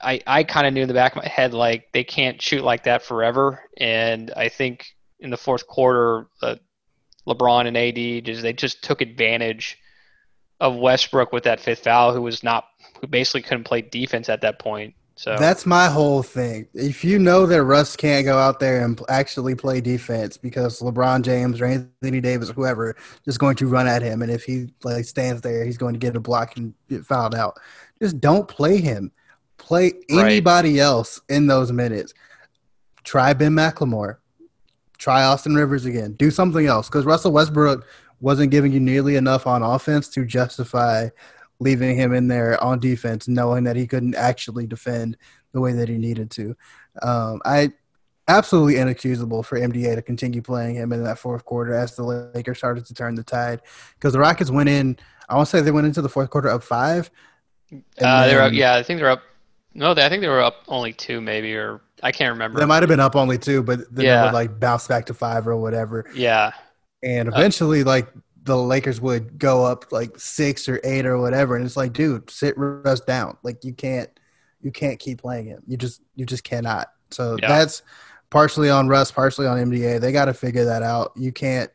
I, 0.00 0.20
I 0.26 0.44
kind 0.44 0.66
of 0.66 0.72
knew 0.72 0.82
in 0.82 0.88
the 0.88 0.94
back 0.94 1.12
of 1.12 1.22
my 1.22 1.28
head 1.28 1.54
like 1.54 1.88
they 1.92 2.04
can't 2.04 2.40
shoot 2.40 2.62
like 2.62 2.84
that 2.84 3.02
forever, 3.02 3.60
and 3.76 4.32
I 4.36 4.48
think 4.48 4.86
in 5.20 5.30
the 5.30 5.36
fourth 5.36 5.66
quarter, 5.66 6.26
uh, 6.42 6.56
LeBron 7.26 7.66
and 7.66 7.76
AD 7.76 8.24
just 8.24 8.42
they 8.42 8.52
just 8.52 8.82
took 8.82 9.00
advantage 9.00 9.78
of 10.60 10.76
Westbrook 10.76 11.32
with 11.32 11.44
that 11.44 11.60
fifth 11.60 11.84
foul, 11.84 12.12
who 12.12 12.22
was 12.22 12.42
not 12.42 12.64
who 13.00 13.06
basically 13.06 13.42
couldn't 13.42 13.64
play 13.64 13.82
defense 13.82 14.28
at 14.28 14.42
that 14.42 14.58
point. 14.58 14.94
So 15.18 15.34
that's 15.36 15.66
my 15.66 15.88
whole 15.88 16.22
thing. 16.22 16.68
If 16.74 17.02
you 17.02 17.18
know 17.18 17.44
that 17.44 17.64
Russ 17.64 17.96
can't 17.96 18.24
go 18.24 18.38
out 18.38 18.60
there 18.60 18.84
and 18.84 19.00
actually 19.08 19.56
play 19.56 19.80
defense 19.80 20.36
because 20.36 20.78
LeBron 20.78 21.22
James 21.22 21.60
or 21.60 21.64
Anthony 21.64 22.20
Davis 22.20 22.50
or 22.50 22.52
whoever 22.52 22.94
is 23.26 23.36
going 23.36 23.56
to 23.56 23.66
run 23.66 23.88
at 23.88 24.00
him, 24.00 24.22
and 24.22 24.30
if 24.30 24.44
he 24.44 24.72
like 24.84 25.04
stands 25.04 25.42
there, 25.42 25.64
he's 25.64 25.76
going 25.76 25.92
to 25.92 25.98
get 25.98 26.14
a 26.14 26.20
block 26.20 26.56
and 26.56 26.72
get 26.88 27.04
fouled 27.04 27.34
out. 27.34 27.58
Just 28.00 28.20
don't 28.20 28.46
play 28.46 28.80
him. 28.80 29.10
Play 29.56 29.94
anybody 30.08 30.74
right. 30.74 30.82
else 30.82 31.20
in 31.28 31.48
those 31.48 31.72
minutes. 31.72 32.14
Try 33.02 33.32
Ben 33.32 33.54
McLemore. 33.54 34.18
Try 34.98 35.24
Austin 35.24 35.56
Rivers 35.56 35.84
again. 35.84 36.12
Do 36.12 36.30
something 36.30 36.68
else 36.68 36.88
because 36.88 37.04
Russell 37.04 37.32
Westbrook 37.32 37.84
wasn't 38.20 38.52
giving 38.52 38.70
you 38.70 38.78
nearly 38.78 39.16
enough 39.16 39.48
on 39.48 39.64
offense 39.64 40.08
to 40.10 40.24
justify 40.24 41.08
leaving 41.60 41.96
him 41.96 42.14
in 42.14 42.28
there 42.28 42.62
on 42.62 42.78
defense, 42.78 43.28
knowing 43.28 43.64
that 43.64 43.76
he 43.76 43.86
couldn't 43.86 44.14
actually 44.14 44.66
defend 44.66 45.16
the 45.52 45.60
way 45.60 45.72
that 45.72 45.88
he 45.88 45.98
needed 45.98 46.30
to. 46.30 46.56
Um, 47.02 47.40
I 47.44 47.72
absolutely 48.28 48.76
inexcusable 48.76 49.42
for 49.42 49.58
MDA 49.58 49.94
to 49.94 50.02
continue 50.02 50.42
playing 50.42 50.74
him 50.74 50.92
in 50.92 51.02
that 51.04 51.18
fourth 51.18 51.44
quarter 51.44 51.74
as 51.74 51.96
the 51.96 52.02
Lakers 52.02 52.58
started 52.58 52.84
to 52.86 52.94
turn 52.94 53.14
the 53.14 53.22
tide 53.22 53.62
because 53.94 54.12
the 54.12 54.18
Rockets 54.18 54.50
went 54.50 54.68
in. 54.68 54.98
I 55.28 55.36
want 55.36 55.48
to 55.48 55.56
say 55.56 55.62
they 55.62 55.70
went 55.70 55.86
into 55.86 56.02
the 56.02 56.08
fourth 56.08 56.30
quarter 56.30 56.48
up 56.48 56.62
five. 56.62 57.10
Uh, 58.00 58.26
they're 58.26 58.42
up, 58.42 58.52
yeah, 58.52 58.74
I 58.74 58.82
think 58.82 58.98
they're 58.98 59.10
up 59.10 59.22
no, 59.78 59.94
they, 59.94 60.04
I 60.04 60.08
think 60.08 60.22
they 60.22 60.28
were 60.28 60.40
up 60.40 60.64
only 60.66 60.92
two, 60.92 61.20
maybe, 61.20 61.54
or 61.54 61.80
I 62.02 62.10
can't 62.10 62.32
remember. 62.32 62.58
They 62.58 62.66
might 62.66 62.82
have 62.82 62.88
been 62.88 63.00
up 63.00 63.14
only 63.14 63.38
two, 63.38 63.62
but 63.62 63.94
then 63.94 64.06
yeah. 64.06 64.16
they 64.16 64.26
would 64.26 64.34
like 64.34 64.58
bounce 64.58 64.88
back 64.88 65.06
to 65.06 65.14
five 65.14 65.46
or 65.46 65.56
whatever. 65.56 66.04
Yeah. 66.14 66.52
And 67.02 67.28
eventually, 67.28 67.82
uh, 67.82 67.86
like 67.86 68.08
the 68.48 68.56
Lakers 68.56 69.00
would 69.00 69.38
go 69.38 69.64
up 69.64 69.92
like 69.92 70.18
six 70.18 70.68
or 70.68 70.80
eight 70.82 71.06
or 71.06 71.18
whatever, 71.18 71.54
and 71.54 71.64
it's 71.64 71.76
like, 71.76 71.92
dude, 71.92 72.30
sit 72.30 72.54
Russ 72.56 73.00
down. 73.00 73.36
Like 73.42 73.62
you 73.62 73.74
can't, 73.74 74.10
you 74.60 74.72
can't 74.72 74.98
keep 74.98 75.20
playing 75.20 75.46
him. 75.46 75.62
You 75.66 75.76
just, 75.76 76.02
you 76.16 76.26
just 76.26 76.44
cannot. 76.44 76.88
So 77.10 77.36
yeah. 77.40 77.48
that's 77.48 77.82
partially 78.30 78.70
on 78.70 78.88
Russ, 78.88 79.12
partially 79.12 79.46
on 79.46 79.58
MDA. 79.58 80.00
They 80.00 80.12
got 80.12 80.24
to 80.24 80.34
figure 80.34 80.64
that 80.64 80.82
out. 80.82 81.12
You 81.14 81.30
can't 81.30 81.70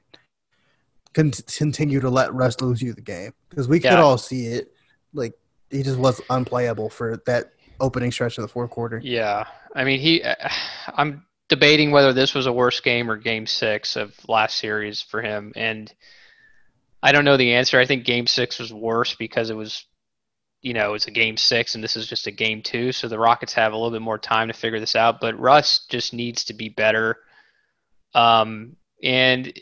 con- 1.14 1.32
continue 1.56 2.00
to 2.00 2.10
let 2.10 2.34
Russ 2.34 2.60
lose 2.60 2.82
you 2.82 2.94
the 2.94 3.02
game 3.02 3.34
because 3.50 3.68
we 3.68 3.80
could 3.80 3.92
yeah. 3.92 4.02
all 4.02 4.18
see 4.18 4.48
it. 4.48 4.74
Like 5.14 5.34
he 5.70 5.84
just 5.84 6.00
was 6.00 6.22
unplayable 6.30 6.90
for 6.90 7.22
that 7.26 7.54
opening 7.80 8.12
stretch 8.12 8.38
of 8.38 8.42
the 8.42 8.48
fourth 8.48 8.72
quarter. 8.72 9.00
Yeah, 9.04 9.46
I 9.76 9.84
mean 9.84 10.00
he. 10.00 10.24
Uh, 10.24 10.36
I'm 10.96 11.26
debating 11.50 11.92
whether 11.92 12.14
this 12.14 12.34
was 12.34 12.48
a 12.48 12.54
worse 12.54 12.80
game 12.80 13.12
or 13.12 13.18
Game 13.18 13.46
Six 13.46 13.96
of 13.96 14.16
last 14.28 14.58
series 14.58 15.02
for 15.02 15.22
him, 15.22 15.54
and 15.56 15.94
I 17.04 17.12
don't 17.12 17.26
know 17.26 17.38
the 17.38 17.54
answer. 17.54 17.80
I 17.80 17.86
think 17.86 18.06
Game 18.06 18.28
Six 18.28 18.60
was 18.60 18.74
worse 18.74 19.16
because 19.16 19.50
it 19.50 19.56
was, 19.56 19.86
you 20.62 20.74
know, 20.74 20.94
it's 20.94 21.08
a 21.08 21.12
Game 21.12 21.38
Six, 21.38 21.76
and 21.76 21.84
this 21.84 21.96
is 21.96 22.08
just 22.08 22.28
a 22.28 22.32
Game 22.32 22.62
Two, 22.62 22.92
so 22.92 23.08
the 23.08 23.20
Rockets 23.20 23.54
have 23.54 23.74
a 23.74 23.76
little 23.76 23.92
bit 23.92 24.02
more 24.02 24.18
time 24.18 24.48
to 24.48 24.54
figure 24.54 24.80
this 24.80 24.96
out. 24.96 25.20
But 25.22 25.40
Russ 25.40 25.86
just 25.90 26.14
needs 26.14 26.46
to 26.46 26.54
be 26.54 26.70
better, 26.70 27.18
um, 28.16 28.78
and 29.04 29.54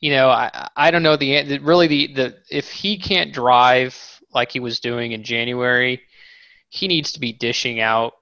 you 0.00 0.10
know, 0.10 0.28
I 0.28 0.68
I 0.76 0.90
don't 0.90 1.02
know 1.02 1.16
the 1.16 1.58
really 1.60 1.86
the 1.86 2.14
the 2.14 2.34
if 2.50 2.70
he 2.70 2.98
can't 2.98 3.32
drive 3.32 3.96
like 4.34 4.50
he 4.50 4.60
was 4.60 4.80
doing 4.80 5.12
in 5.12 5.22
January 5.22 6.02
he 6.74 6.88
needs 6.88 7.12
to 7.12 7.20
be 7.20 7.32
dishing 7.32 7.80
out 7.80 8.14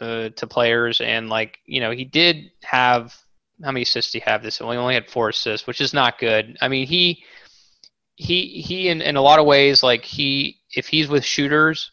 uh, 0.00 0.28
to 0.30 0.46
players, 0.46 1.00
and 1.00 1.28
like 1.28 1.58
you 1.66 1.80
know, 1.80 1.90
he 1.90 2.04
did 2.04 2.52
have 2.62 3.14
how 3.62 3.72
many 3.72 3.82
assists 3.82 4.12
he 4.12 4.20
have 4.20 4.42
this? 4.42 4.58
He 4.58 4.64
only 4.64 4.94
had 4.94 5.10
four 5.10 5.30
assists, 5.30 5.66
which 5.66 5.80
is 5.80 5.92
not 5.92 6.18
good. 6.18 6.56
I 6.60 6.68
mean, 6.68 6.86
he 6.86 7.24
he 8.16 8.60
he 8.60 8.88
in, 8.88 9.00
in 9.00 9.16
a 9.16 9.22
lot 9.22 9.38
of 9.38 9.46
ways, 9.46 9.82
like 9.82 10.04
he 10.04 10.60
if 10.74 10.88
he's 10.88 11.08
with 11.08 11.24
shooters, 11.24 11.90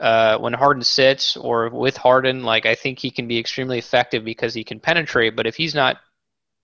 uh, 0.00 0.38
when 0.38 0.52
Harden 0.52 0.82
sits 0.82 1.36
or 1.36 1.70
with 1.70 1.96
Harden, 1.96 2.42
like 2.42 2.66
I 2.66 2.74
think 2.74 2.98
he 2.98 3.10
can 3.10 3.28
be 3.28 3.38
extremely 3.38 3.78
effective 3.78 4.24
because 4.24 4.54
he 4.54 4.64
can 4.64 4.80
penetrate. 4.80 5.36
But 5.36 5.46
if 5.46 5.56
he's 5.56 5.74
not 5.74 5.98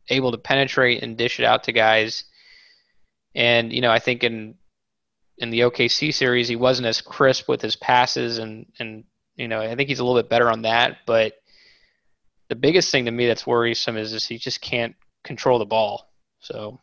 able 0.08 0.32
to 0.32 0.38
penetrate 0.38 1.02
and 1.02 1.16
dish 1.16 1.38
it 1.40 1.44
out 1.44 1.64
to 1.64 1.72
guys, 1.72 2.24
and 3.34 3.72
you 3.72 3.80
know, 3.80 3.90
I 3.90 3.98
think 3.98 4.24
in 4.24 4.56
in 5.38 5.50
the 5.50 5.60
OKC 5.60 6.12
series, 6.12 6.48
he 6.48 6.56
wasn't 6.56 6.86
as 6.86 7.00
crisp 7.00 7.48
with 7.48 7.62
his 7.62 7.76
passes, 7.76 8.38
and 8.38 8.66
and 8.78 9.04
you 9.36 9.48
know 9.48 9.60
I 9.60 9.74
think 9.74 9.88
he's 9.88 10.00
a 10.00 10.04
little 10.04 10.20
bit 10.20 10.30
better 10.30 10.50
on 10.50 10.62
that. 10.62 10.98
But 11.06 11.34
the 12.48 12.56
biggest 12.56 12.90
thing 12.90 13.04
to 13.06 13.10
me 13.10 13.26
that's 13.26 13.46
worrisome 13.46 13.96
is 13.96 14.10
just 14.10 14.28
he 14.28 14.38
just 14.38 14.60
can't 14.60 14.94
control 15.24 15.58
the 15.58 15.66
ball. 15.66 16.10
So 16.40 16.80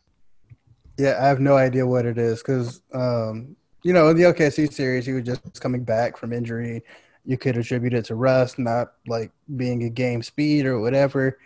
yeah, 0.98 1.18
I 1.20 1.28
have 1.28 1.40
no 1.40 1.56
idea 1.56 1.86
what 1.86 2.06
it 2.06 2.18
is 2.18 2.38
because 2.42 2.82
um, 2.92 3.56
you 3.82 3.92
know 3.92 4.08
in 4.08 4.16
the 4.16 4.24
OKC 4.24 4.72
series 4.72 5.06
he 5.06 5.12
was 5.12 5.24
just 5.24 5.60
coming 5.60 5.84
back 5.84 6.16
from 6.16 6.32
injury. 6.32 6.82
You 7.24 7.36
could 7.36 7.56
attribute 7.56 7.94
it 7.94 8.06
to 8.06 8.14
rust, 8.14 8.58
not 8.58 8.92
like 9.06 9.30
being 9.56 9.84
a 9.84 9.90
game 9.90 10.22
speed 10.22 10.66
or 10.66 10.80
whatever. 10.80 11.38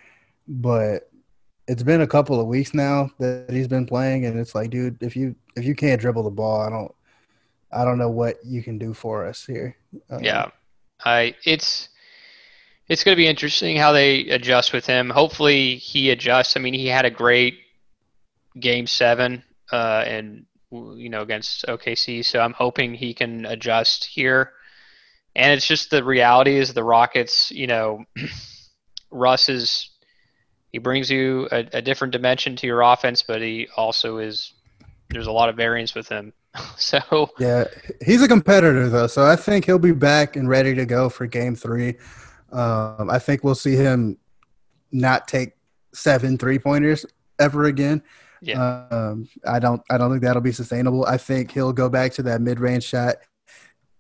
But 0.46 1.10
it's 1.66 1.82
been 1.82 2.02
a 2.02 2.06
couple 2.06 2.40
of 2.40 2.46
weeks 2.46 2.74
now 2.74 3.10
that 3.18 3.50
he's 3.50 3.68
been 3.68 3.86
playing, 3.86 4.26
and 4.26 4.38
it's 4.38 4.54
like, 4.54 4.70
dude, 4.70 5.02
if 5.02 5.16
you 5.16 5.34
if 5.56 5.64
you 5.64 5.74
can't 5.74 6.00
dribble 6.00 6.22
the 6.22 6.30
ball, 6.30 6.60
I 6.60 6.70
don't 6.70 6.94
I 7.72 7.84
don't 7.84 7.98
know 7.98 8.10
what 8.10 8.36
you 8.44 8.62
can 8.62 8.78
do 8.78 8.94
for 8.94 9.26
us 9.26 9.44
here. 9.44 9.76
Um, 10.10 10.22
yeah, 10.22 10.50
I 11.04 11.34
it's 11.44 11.88
it's 12.88 13.02
going 13.02 13.14
to 13.14 13.20
be 13.20 13.26
interesting 13.26 13.76
how 13.76 13.92
they 13.92 14.28
adjust 14.28 14.72
with 14.72 14.86
him. 14.86 15.10
Hopefully, 15.10 15.76
he 15.76 16.10
adjusts. 16.10 16.56
I 16.56 16.60
mean, 16.60 16.74
he 16.74 16.86
had 16.86 17.04
a 17.04 17.10
great 17.10 17.58
game 18.58 18.86
seven, 18.86 19.42
uh, 19.72 20.04
and 20.06 20.46
you 20.70 21.08
know 21.08 21.22
against 21.22 21.66
OKC, 21.66 22.24
so 22.24 22.40
I'm 22.40 22.52
hoping 22.52 22.94
he 22.94 23.14
can 23.14 23.46
adjust 23.46 24.04
here. 24.04 24.52
And 25.36 25.52
it's 25.52 25.66
just 25.66 25.90
the 25.90 26.04
reality 26.04 26.56
is 26.56 26.74
the 26.74 26.84
Rockets. 26.84 27.50
You 27.50 27.66
know, 27.66 28.04
Russ 29.10 29.48
is 29.48 29.90
he 30.72 30.78
brings 30.78 31.10
you 31.10 31.48
a, 31.52 31.66
a 31.72 31.82
different 31.82 32.12
dimension 32.12 32.56
to 32.56 32.66
your 32.66 32.82
offense, 32.82 33.22
but 33.22 33.40
he 33.40 33.68
also 33.76 34.18
is 34.18 34.52
there's 35.10 35.26
a 35.26 35.32
lot 35.32 35.48
of 35.48 35.56
variance 35.56 35.94
with 35.94 36.08
him. 36.08 36.32
so 36.76 37.30
yeah, 37.38 37.64
he's 38.04 38.20
a 38.20 38.28
competitor 38.28 38.88
though, 38.88 39.06
so 39.06 39.24
I 39.24 39.36
think 39.36 39.64
he'll 39.64 39.78
be 39.78 39.92
back 39.92 40.36
and 40.36 40.48
ready 40.48 40.74
to 40.74 40.84
go 40.84 41.08
for 41.08 41.26
Game 41.26 41.54
Three. 41.56 41.94
Um, 42.54 43.10
I 43.10 43.18
think 43.18 43.42
we'll 43.44 43.54
see 43.54 43.74
him 43.76 44.16
not 44.92 45.26
take 45.28 45.52
seven 45.92 46.38
three 46.38 46.58
pointers 46.58 47.04
ever 47.38 47.64
again. 47.64 48.02
Yeah. 48.40 48.86
Um, 48.90 49.28
I 49.46 49.58
don't. 49.58 49.82
I 49.90 49.98
don't 49.98 50.10
think 50.10 50.22
that'll 50.22 50.42
be 50.42 50.52
sustainable. 50.52 51.04
I 51.06 51.16
think 51.16 51.50
he'll 51.50 51.72
go 51.72 51.88
back 51.88 52.12
to 52.12 52.22
that 52.24 52.40
mid 52.40 52.60
range 52.60 52.84
shot, 52.84 53.16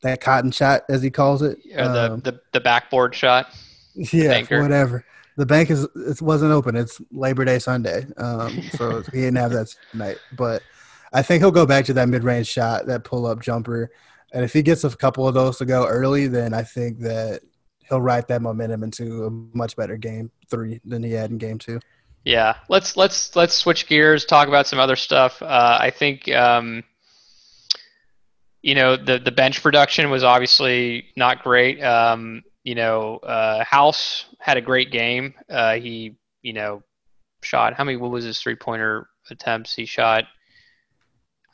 that 0.02 0.20
cotton 0.20 0.50
shot 0.50 0.82
as 0.88 1.02
he 1.02 1.10
calls 1.10 1.42
it. 1.42 1.58
Yeah, 1.64 1.88
the, 1.88 2.12
Um, 2.12 2.20
the 2.20 2.40
the 2.52 2.60
backboard 2.60 3.14
shot. 3.14 3.48
yeah, 3.94 4.42
whatever. 4.60 5.04
The 5.36 5.46
bank 5.46 5.70
is 5.70 5.84
it 5.96 6.22
wasn't 6.22 6.52
open. 6.52 6.76
It's 6.76 7.00
Labor 7.10 7.44
Day 7.44 7.58
Sunday, 7.58 8.06
um, 8.18 8.62
so 8.72 9.02
he 9.12 9.20
didn't 9.22 9.36
have 9.36 9.52
that 9.52 9.74
tonight. 9.90 10.18
But 10.36 10.62
I 11.12 11.22
think 11.22 11.42
he'll 11.42 11.50
go 11.50 11.66
back 11.66 11.86
to 11.86 11.92
that 11.94 12.08
mid 12.08 12.22
range 12.22 12.46
shot, 12.46 12.86
that 12.86 13.02
pull 13.04 13.26
up 13.26 13.40
jumper, 13.40 13.90
and 14.32 14.44
if 14.44 14.52
he 14.52 14.62
gets 14.62 14.84
a 14.84 14.90
couple 14.90 15.26
of 15.26 15.34
those 15.34 15.58
to 15.58 15.64
go 15.64 15.86
early, 15.86 16.26
then 16.28 16.52
I 16.54 16.62
think 16.62 17.00
that 17.00 17.40
he'll 17.88 18.00
ride 18.00 18.26
that 18.28 18.42
momentum 18.42 18.82
into 18.82 19.24
a 19.24 19.30
much 19.56 19.76
better 19.76 19.96
game 19.96 20.30
three 20.50 20.80
than 20.84 21.02
he 21.02 21.12
had 21.12 21.30
in 21.30 21.38
game 21.38 21.58
two. 21.58 21.80
Yeah, 22.24 22.56
let's 22.68 22.96
let's 22.96 23.36
let's 23.36 23.54
switch 23.54 23.86
gears. 23.86 24.24
Talk 24.24 24.48
about 24.48 24.66
some 24.66 24.78
other 24.78 24.96
stuff. 24.96 25.42
Uh, 25.42 25.78
I 25.80 25.90
think 25.90 26.28
um, 26.32 26.82
you 28.62 28.74
know 28.74 28.96
the 28.96 29.18
the 29.18 29.32
bench 29.32 29.62
production 29.62 30.10
was 30.10 30.24
obviously 30.24 31.06
not 31.16 31.42
great. 31.42 31.82
Um, 31.82 32.42
you 32.62 32.74
know, 32.74 33.18
uh, 33.18 33.62
House 33.64 34.24
had 34.38 34.56
a 34.56 34.62
great 34.62 34.90
game. 34.90 35.34
Uh, 35.50 35.74
he 35.74 36.16
you 36.42 36.54
know 36.54 36.82
shot 37.42 37.74
how 37.74 37.84
many? 37.84 37.96
What 37.98 38.10
was 38.10 38.24
his 38.24 38.40
three 38.40 38.56
pointer 38.56 39.06
attempts? 39.30 39.74
He 39.74 39.84
shot. 39.84 40.24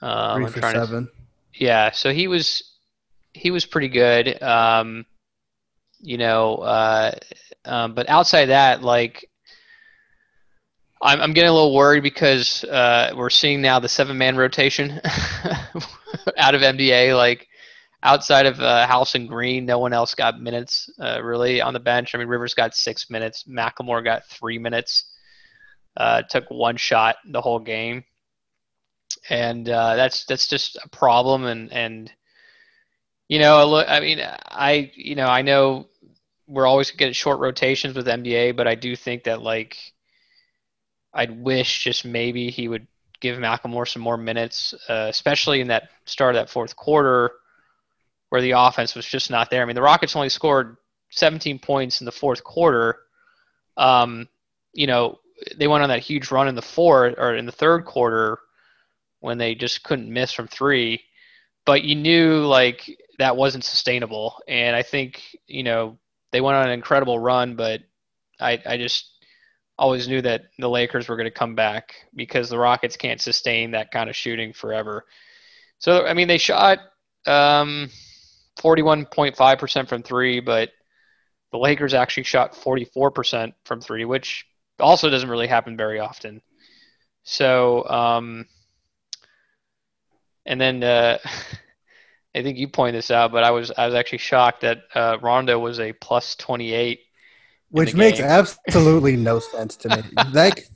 Um, 0.02 0.42
Three 0.44 0.52
for 0.52 0.60
trying 0.60 0.75
to- 0.75 0.87
seven. 0.87 1.08
yeah, 1.54 1.90
so 1.90 2.12
he 2.12 2.28
was 2.28 2.62
he 3.34 3.50
was 3.50 3.66
pretty 3.66 3.88
good. 3.88 4.40
Um, 4.42 5.04
you 6.00 6.19
know, 6.19 6.57
uh, 6.57 7.12
um, 7.64 7.95
but 7.95 8.09
outside 8.09 8.47
that, 8.47 8.83
like 8.83 9.28
I'm 11.02 11.21
I'm 11.21 11.33
getting 11.33 11.50
a 11.50 11.52
little 11.52 11.75
worried 11.75 12.02
because 12.02 12.64
uh, 12.64 13.12
we're 13.16 13.30
seeing 13.30 13.62
now 13.62 13.78
the 13.80 13.88
seven 13.88 14.19
man 14.19 14.37
rotation 14.37 15.00
out 16.37 16.54
of 16.54 16.62
MDA. 16.62 17.16
Like 17.16 17.49
outside 18.02 18.47
of 18.47 18.61
uh, 18.61 18.87
House 18.87 19.14
and 19.14 19.28
Green, 19.28 19.64
no 19.64 19.78
one 19.78 19.92
else 19.92 20.14
got 20.14 20.40
minutes 20.40 20.90
uh, 21.00 21.23
really 21.23 21.61
on 21.61 21.73
the 21.75 21.80
bench. 21.80 22.14
I 22.14 22.19
mean, 22.19 22.28
Rivers 22.28 22.54
got 22.54 22.75
six 22.75 23.09
minutes. 23.09 23.45
McLemore 23.45 24.04
got 24.04 24.26
three 24.26 24.59
minutes. 24.59 25.04
Uh, 25.97 26.23
took 26.23 26.45
one 26.50 26.76
shot 26.76 27.16
the 27.30 27.40
whole 27.40 27.59
game, 27.59 28.04
and 29.28 29.69
uh, 29.69 29.97
that's 29.97 30.25
that's 30.25 30.49
just 30.49 30.76
a 30.83 30.88
problem. 30.88 31.45
And 31.45 31.73
and 31.73 32.12
you 33.28 33.38
know, 33.38 33.85
I 33.87 34.00
mean, 34.00 34.21
I 34.23 34.90
you 34.95 35.14
know, 35.14 35.26
I 35.26 35.42
know 35.42 35.89
we're 36.50 36.66
always 36.66 36.90
getting 36.90 37.14
short 37.14 37.38
rotations 37.38 37.95
with 37.95 38.09
MDA, 38.09 38.57
but 38.57 38.66
I 38.66 38.75
do 38.75 38.97
think 38.97 39.25
that 39.25 39.40
like 39.40 39.76
I'd 41.14 41.42
wish 41.42 41.85
just 41.85 42.04
maybe 42.04 42.50
he 42.50 42.66
would 42.66 42.88
give 43.21 43.38
McLemore 43.38 43.87
some 43.87 44.02
more 44.02 44.16
minutes, 44.16 44.75
uh, 44.88 45.07
especially 45.09 45.61
in 45.61 45.69
that 45.69 45.90
start 46.07 46.35
of 46.35 46.40
that 46.40 46.50
fourth 46.50 46.75
quarter 46.75 47.33
where 48.30 48.42
the 48.42 48.52
offense 48.52 48.95
was 48.95 49.07
just 49.07 49.30
not 49.30 49.50
there. 49.50 49.62
I 49.62 49.64
mean, 49.64 49.75
the 49.76 49.83
Rockets 49.83 50.16
only 50.16 50.28
scored 50.28 50.76
17 51.11 51.59
points 51.61 52.00
in 52.00 52.04
the 52.04 52.12
fourth 52.12 52.42
quarter. 52.42 52.99
Um, 53.76 54.28
you 54.73 54.87
know, 54.87 55.21
they 55.57 55.69
went 55.69 55.83
on 55.83 55.88
that 55.90 56.02
huge 56.02 56.30
run 56.30 56.49
in 56.49 56.54
the 56.54 56.62
fourth 56.62 57.14
or 57.16 57.35
in 57.35 57.47
the 57.47 57.52
third 57.52 57.85
quarter 57.85 58.38
when 59.21 59.38
they 59.38 59.54
just 59.54 59.83
couldn't 59.83 60.12
miss 60.12 60.33
from 60.33 60.49
three. 60.49 61.02
But 61.64 61.83
you 61.85 61.95
knew 61.95 62.45
like 62.47 62.99
that 63.19 63.37
wasn't 63.37 63.64
sustainable, 63.64 64.40
and 64.49 64.75
I 64.75 64.83
think 64.83 65.23
you 65.47 65.62
know 65.62 65.99
they 66.32 66.40
went 66.40 66.56
on 66.56 66.66
an 66.66 66.72
incredible 66.72 67.18
run, 67.18 67.56
but 67.56 67.80
I 68.40 68.60
I 68.66 68.76
just 68.76 69.10
always 69.78 70.08
knew 70.08 70.20
that 70.22 70.42
the 70.58 70.68
Lakers 70.68 71.08
were 71.08 71.16
going 71.16 71.25
to 71.25 71.30
come 71.30 71.55
back 71.55 71.94
because 72.14 72.50
the 72.50 72.59
Rockets 72.59 72.96
can't 72.96 73.20
sustain 73.20 73.70
that 73.70 73.90
kind 73.90 74.11
of 74.11 74.16
shooting 74.16 74.52
forever. 74.52 75.07
So 75.78 76.07
I 76.07 76.14
mean, 76.14 76.28
they 76.28 76.38
shot 76.38 76.78
um, 77.26 77.90
41.5% 78.59 79.88
from 79.88 80.02
three, 80.02 80.40
but 80.40 80.70
the 81.52 81.59
Lakers 81.59 81.94
actually 81.94 82.24
shot 82.24 82.55
44% 82.55 83.52
from 83.64 83.81
three, 83.81 84.05
which 84.05 84.46
also 84.78 85.11
doesn't 85.11 85.28
really 85.28 85.46
happen 85.48 85.76
very 85.76 85.98
often. 85.98 86.42
So, 87.24 87.88
um, 87.88 88.46
and 90.46 90.61
then 90.61 90.83
uh, 90.83 91.18
I 92.35 92.43
think 92.43 92.59
you 92.59 92.69
pointed 92.69 92.99
this 92.99 93.11
out, 93.11 93.33
but 93.33 93.43
I 93.43 93.51
was 93.51 93.73
I 93.77 93.87
was 93.87 93.95
actually 93.95 94.19
shocked 94.19 94.61
that 94.62 94.83
uh, 94.95 95.19
Rondo 95.21 95.59
was 95.59 95.81
a 95.81 95.93
plus 95.93 96.37
28 96.37 97.01
which 97.71 97.95
makes 97.95 98.19
game. 98.19 98.27
absolutely 98.27 99.16
no 99.16 99.38
sense 99.38 99.77
to 99.77 99.88
me. 99.88 100.03
Like, 100.33 100.66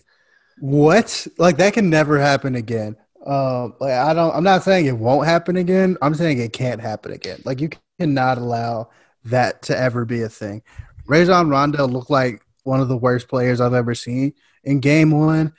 what? 0.58 1.26
Like 1.38 1.56
that 1.58 1.74
can 1.74 1.90
never 1.90 2.18
happen 2.18 2.54
again. 2.54 2.96
Um, 3.26 3.74
like 3.80 3.92
I 3.92 4.14
don't. 4.14 4.34
I'm 4.34 4.44
not 4.44 4.62
saying 4.62 4.86
it 4.86 4.96
won't 4.96 5.26
happen 5.26 5.56
again. 5.56 5.96
I'm 6.02 6.14
saying 6.14 6.38
it 6.38 6.52
can't 6.52 6.80
happen 6.80 7.12
again. 7.12 7.40
Like 7.44 7.60
you 7.60 7.70
cannot 7.98 8.38
allow 8.38 8.90
that 9.24 9.62
to 9.62 9.78
ever 9.78 10.04
be 10.04 10.22
a 10.22 10.28
thing. 10.28 10.62
Rajon 11.06 11.48
Rondo 11.48 11.86
looked 11.86 12.10
like 12.10 12.42
one 12.62 12.80
of 12.80 12.88
the 12.88 12.96
worst 12.96 13.28
players 13.28 13.60
I've 13.60 13.74
ever 13.74 13.94
seen 13.94 14.34
in 14.62 14.80
Game 14.80 15.10
One, 15.10 15.52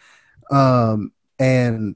um, 0.52 1.12
and 1.40 1.96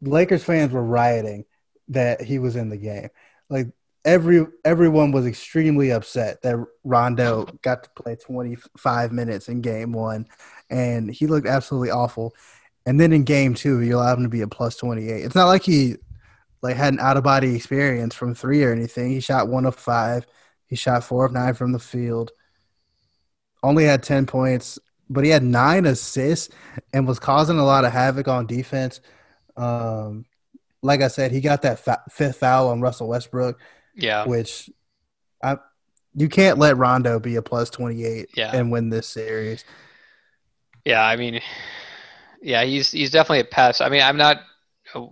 Lakers 0.00 0.44
fans 0.44 0.72
were 0.72 0.84
rioting 0.84 1.44
that 1.88 2.22
he 2.22 2.38
was 2.38 2.56
in 2.56 2.70
the 2.70 2.76
game. 2.76 3.08
Like 3.50 3.66
every 4.04 4.46
everyone 4.64 5.12
was 5.12 5.26
extremely 5.26 5.90
upset 5.90 6.42
that 6.42 6.56
Rondo 6.84 7.46
got 7.62 7.84
to 7.84 7.90
play 7.90 8.16
25 8.16 9.12
minutes 9.12 9.48
in 9.48 9.60
game 9.60 9.92
1 9.92 10.26
and 10.70 11.10
he 11.10 11.26
looked 11.26 11.46
absolutely 11.46 11.90
awful. 11.90 12.34
And 12.86 12.98
then 12.98 13.12
in 13.12 13.24
game 13.24 13.54
2, 13.54 13.82
you 13.82 13.96
allowed 13.96 14.18
him 14.18 14.24
to 14.24 14.30
be 14.30 14.40
a 14.40 14.48
plus 14.48 14.76
28. 14.76 15.24
It's 15.24 15.34
not 15.34 15.48
like 15.48 15.62
he 15.62 15.96
like 16.62 16.76
had 16.76 16.94
an 16.94 17.00
out 17.00 17.16
of 17.16 17.24
body 17.24 17.54
experience 17.54 18.14
from 18.14 18.34
3 18.34 18.64
or 18.64 18.72
anything. 18.72 19.10
He 19.10 19.20
shot 19.20 19.48
1 19.48 19.66
of 19.66 19.74
5. 19.74 20.26
He 20.66 20.76
shot 20.76 21.04
4 21.04 21.26
of 21.26 21.32
9 21.32 21.54
from 21.54 21.72
the 21.72 21.78
field. 21.78 22.32
Only 23.62 23.84
had 23.84 24.02
10 24.02 24.26
points, 24.26 24.78
but 25.10 25.24
he 25.24 25.30
had 25.30 25.42
9 25.42 25.84
assists 25.86 26.54
and 26.94 27.06
was 27.06 27.18
causing 27.18 27.58
a 27.58 27.64
lot 27.64 27.84
of 27.84 27.92
havoc 27.92 28.28
on 28.28 28.46
defense. 28.46 29.00
Um 29.56 30.24
like 30.82 31.02
I 31.02 31.08
said, 31.08 31.32
he 31.32 31.40
got 31.40 31.62
that 31.62 31.78
fa- 31.78 32.02
fifth 32.10 32.36
foul 32.36 32.68
on 32.70 32.80
Russell 32.80 33.08
Westbrook 33.08 33.58
Yeah. 33.94 34.24
which 34.26 34.70
I 35.42 35.56
you 36.14 36.28
can't 36.28 36.58
let 36.58 36.76
Rondo 36.76 37.20
be 37.20 37.36
a 37.36 37.42
plus 37.42 37.70
28 37.70 38.30
Yeah. 38.36 38.50
and 38.54 38.72
win 38.72 38.88
this 38.90 39.06
series. 39.08 39.64
Yeah, 40.84 41.04
I 41.04 41.16
mean, 41.16 41.40
yeah, 42.42 42.64
he's 42.64 42.90
he's 42.90 43.10
definitely 43.10 43.40
a 43.40 43.44
pest. 43.44 43.80
I 43.82 43.88
mean, 43.90 44.02
I'm 44.02 44.16
not. 44.16 44.38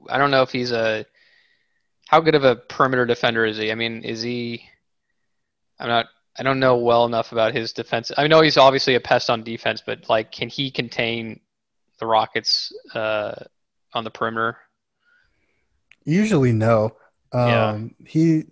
I 0.08 0.18
don't 0.18 0.30
know 0.30 0.42
if 0.42 0.50
he's 0.50 0.72
a. 0.72 1.04
How 2.08 2.20
good 2.20 2.34
of 2.34 2.42
a 2.42 2.56
perimeter 2.56 3.04
defender 3.04 3.44
is 3.44 3.58
he? 3.58 3.70
I 3.70 3.74
mean, 3.74 4.02
is 4.02 4.22
he? 4.22 4.64
I'm 5.78 5.88
not. 5.88 6.06
I 6.38 6.42
don't 6.42 6.58
know 6.58 6.78
well 6.78 7.04
enough 7.04 7.32
about 7.32 7.54
his 7.54 7.72
defense. 7.72 8.10
I 8.16 8.26
know 8.28 8.40
he's 8.40 8.56
obviously 8.56 8.94
a 8.94 9.00
pest 9.00 9.28
on 9.28 9.42
defense, 9.44 9.82
but 9.84 10.08
like, 10.08 10.32
can 10.32 10.48
he 10.48 10.70
contain 10.70 11.40
the 12.00 12.06
Rockets 12.06 12.72
uh, 12.94 13.34
on 13.92 14.04
the 14.04 14.10
perimeter? 14.10 14.56
Usually 16.08 16.52
no. 16.52 16.96
Um 17.32 17.48
Yeah. 18.00 18.06
he 18.06 18.44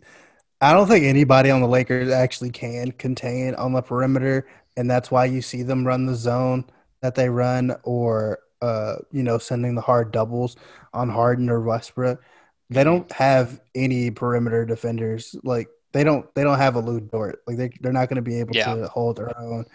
I 0.61 0.73
don't 0.73 0.89
think 0.89 1.05
anybody 1.05 1.51
on 1.51 1.61
the 1.61 1.69
Lakers 1.69 2.11
actually 2.11 2.51
can 2.51 2.93
contain 2.93 3.55
on 3.57 3.73
the 3.73 3.83
perimeter 3.83 4.49
and 4.77 4.91
that's 4.91 5.11
why 5.11 5.25
you 5.27 5.43
see 5.43 5.63
them 5.63 5.87
run 5.87 6.07
the 6.07 6.15
zone 6.15 6.65
that 7.03 7.15
they 7.15 7.29
run 7.31 7.75
or 7.85 8.41
uh 8.63 8.97
you 9.13 9.23
know 9.23 9.39
sending 9.39 9.75
the 9.75 9.81
hard 9.83 10.13
doubles 10.13 10.57
on 10.95 11.09
Harden 11.11 11.51
or 11.51 11.61
Westbrook. 11.63 12.23
They 12.71 12.85
don't 12.85 13.11
have 13.13 13.61
any 13.75 14.11
perimeter 14.11 14.65
defenders 14.67 15.37
like 15.45 15.69
they 15.93 16.05
don't 16.05 16.33
they 16.35 16.45
don't 16.45 16.59
have 16.59 16.77
a 16.77 16.81
Lu 16.81 17.01
Dort. 17.01 17.43
Like 17.47 17.57
they 17.59 17.71
they're 17.81 17.93
not 17.93 18.09
going 18.09 18.17
to 18.17 18.23
be 18.23 18.41
able 18.41 18.57
Yeah. 18.57 18.75
to 18.77 18.89
hold 18.89 19.17
their 19.17 19.39
own 19.39 19.67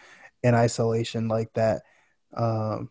in 0.44 0.56
isolation 0.56 1.28
like 1.28 1.54
that. 1.54 1.84
Um 2.36 2.90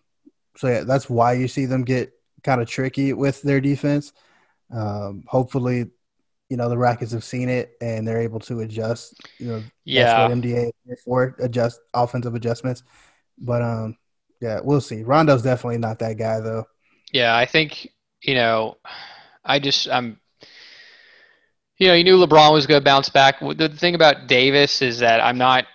so 0.56 0.68
yeah, 0.68 0.84
that's 0.84 1.08
why 1.10 1.34
you 1.34 1.48
see 1.48 1.66
them 1.66 1.84
get 1.84 2.12
kind 2.44 2.60
of 2.60 2.68
tricky 2.68 3.12
with 3.12 3.42
their 3.42 3.60
defense. 3.60 4.12
Um, 4.72 5.24
hopefully, 5.26 5.86
you 6.48 6.56
know 6.56 6.68
the 6.68 6.78
Rockets 6.78 7.12
have 7.12 7.24
seen 7.24 7.48
it 7.48 7.72
and 7.80 8.06
they're 8.06 8.20
able 8.20 8.40
to 8.40 8.60
adjust. 8.60 9.14
You 9.38 9.46
know, 9.46 9.62
Yeah. 9.84 10.04
that's 10.04 10.18
what 10.30 10.38
MDA 10.38 10.70
is 10.88 11.02
for 11.04 11.36
adjust 11.38 11.80
offensive 11.94 12.34
adjustments. 12.34 12.82
But 13.38 13.62
um, 13.62 13.96
yeah, 14.40 14.60
we'll 14.62 14.80
see. 14.80 15.02
Rondo's 15.02 15.42
definitely 15.42 15.78
not 15.78 15.98
that 16.00 16.18
guy 16.18 16.40
though. 16.40 16.64
Yeah, 17.12 17.36
I 17.36 17.46
think 17.46 17.88
you 18.22 18.34
know, 18.34 18.76
I 19.44 19.58
just 19.58 19.88
I'm, 19.88 20.20
you 21.78 21.88
know, 21.88 21.94
you 21.94 22.04
knew 22.04 22.18
LeBron 22.18 22.52
was 22.52 22.66
going 22.66 22.80
to 22.80 22.84
bounce 22.84 23.08
back. 23.08 23.40
The 23.40 23.68
thing 23.68 23.94
about 23.94 24.26
Davis 24.26 24.82
is 24.82 24.98
that 24.98 25.20
I'm 25.22 25.38
not, 25.38 25.66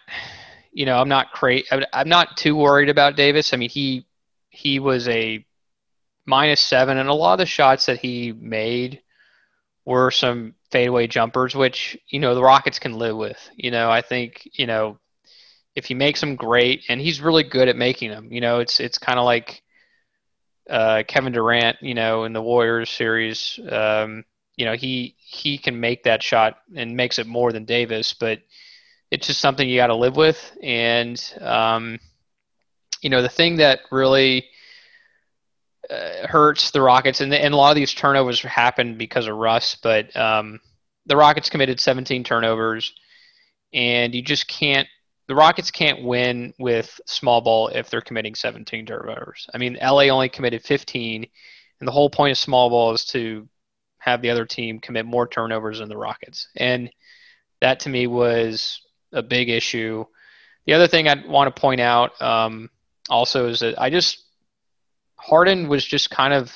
you 0.72 0.86
know, 0.86 1.00
I'm 1.00 1.10
not 1.10 1.32
cra- 1.32 1.64
I'm 1.72 1.84
I'm 1.94 2.10
not 2.10 2.38
too 2.38 2.56
worried 2.56 2.90
about 2.90 3.16
Davis. 3.16 3.54
I 3.54 3.58
mean, 3.58 3.70
he 3.70 4.06
he 4.50 4.80
was 4.80 5.08
a 5.08 5.46
minus 6.26 6.62
seven, 6.62 6.98
and 6.98 7.10
a 7.10 7.14
lot 7.14 7.34
of 7.34 7.40
the 7.40 7.46
shots 7.46 7.86
that 7.86 8.00
he 8.00 8.32
made 8.32 9.02
were 9.86 10.12
some 10.12 10.56
fadeaway 10.72 11.08
jumpers, 11.08 11.56
which 11.56 11.98
you 12.10 12.20
know 12.20 12.36
the 12.36 12.44
Rockets 12.44 12.80
can 12.80 12.94
live 12.94 13.16
with. 13.16 13.50
You 13.56 13.72
know, 13.72 13.90
I 13.90 14.02
think 14.02 14.48
you 14.54 14.66
know 14.66 15.00
if 15.76 15.86
he 15.86 15.94
makes 15.94 16.20
them 16.22 16.36
great, 16.36 16.84
and 16.90 17.00
he's 17.00 17.22
really 17.22 17.44
good 17.44 17.68
at 17.68 17.76
making 17.76 18.10
them. 18.10 18.32
You 18.32 18.42
know, 18.42 18.60
it's 18.60 18.80
it's 18.80 18.98
kind 18.98 19.20
of 19.20 19.26
like 19.26 19.62
uh, 20.70 21.04
Kevin 21.08 21.34
Durant. 21.34 21.78
You 21.82 21.94
know, 21.94 22.24
in 22.24 22.34
the 22.34 22.42
Warriors 22.42 22.90
series, 22.90 23.60
um, 23.70 24.26
you 24.56 24.66
know 24.66 24.74
he 24.74 25.16
he 25.18 25.58
can 25.58 25.80
make 25.80 26.04
that 26.04 26.24
shot 26.24 26.58
and 26.76 26.96
makes 26.96 27.20
it 27.20 27.28
more 27.28 27.52
than 27.52 27.66
Davis, 27.66 28.14
but 28.14 28.40
it's 29.12 29.28
just 29.28 29.40
something 29.40 29.68
you 29.68 29.78
got 29.78 29.88
to 29.88 29.96
live 29.96 30.16
with. 30.16 30.58
And 30.64 31.22
um, 31.42 32.00
you 33.02 33.10
know, 33.10 33.22
the 33.22 33.30
thing 33.30 33.58
that 33.58 33.82
really 33.92 34.46
uh, 35.90 36.28
hurts 36.28 36.72
the 36.72 36.82
Rockets, 36.82 37.22
and, 37.22 37.34
and 37.34 37.54
a 37.54 37.58
lot 37.58 37.72
of 37.72 37.76
these 37.76 37.94
turnovers 37.94 38.42
happened 38.42 38.98
because 38.98 39.28
of 39.28 39.36
Russ, 39.36 39.76
but 39.82 40.16
um, 40.16 40.60
the 41.06 41.18
Rockets 41.18 41.50
committed 41.50 41.80
17 41.80 42.24
turnovers, 42.24 42.94
and 43.74 44.14
you 44.14 44.22
just 44.22 44.48
can't. 44.48 44.88
The 45.28 45.36
Rockets 45.36 45.72
can't 45.72 46.04
win 46.04 46.54
with 46.60 47.00
small 47.08 47.42
ball 47.42 47.70
if 47.70 47.90
they're 47.90 48.02
committing 48.02 48.36
17 48.36 48.86
turnovers. 48.86 49.48
I 49.54 49.58
mean, 49.58 49.78
LA 49.82 50.04
only 50.04 50.30
committed 50.30 50.62
15, 50.64 51.26
and 51.80 51.88
the 51.88 51.92
whole 51.92 52.10
point 52.10 52.32
of 52.32 52.38
small 52.38 52.70
ball 52.70 52.94
is 52.94 53.06
to 53.06 53.48
have 53.98 54.22
the 54.22 54.30
other 54.30 54.46
team 54.46 54.80
commit 54.80 55.06
more 55.06 55.28
turnovers 55.28 55.80
than 55.80 55.90
the 55.90 55.98
Rockets. 55.98 56.48
And 56.56 56.92
that 57.62 57.80
to 57.82 57.90
me 57.90 58.06
was 58.06 58.82
a 59.12 59.24
big 59.24 59.50
issue. 59.50 60.06
The 60.68 60.74
other 60.74 60.88
thing 60.88 61.08
I 61.08 61.26
want 61.28 61.54
to 61.54 61.60
point 61.60 61.82
out 61.82 62.22
um, 62.22 62.70
also 63.10 63.48
is 63.48 63.62
that 63.62 63.82
I 63.82 63.90
just 63.90 64.25
Harden 65.18 65.68
was 65.68 65.86
just 65.86 66.10
kind 66.10 66.34
of 66.34 66.54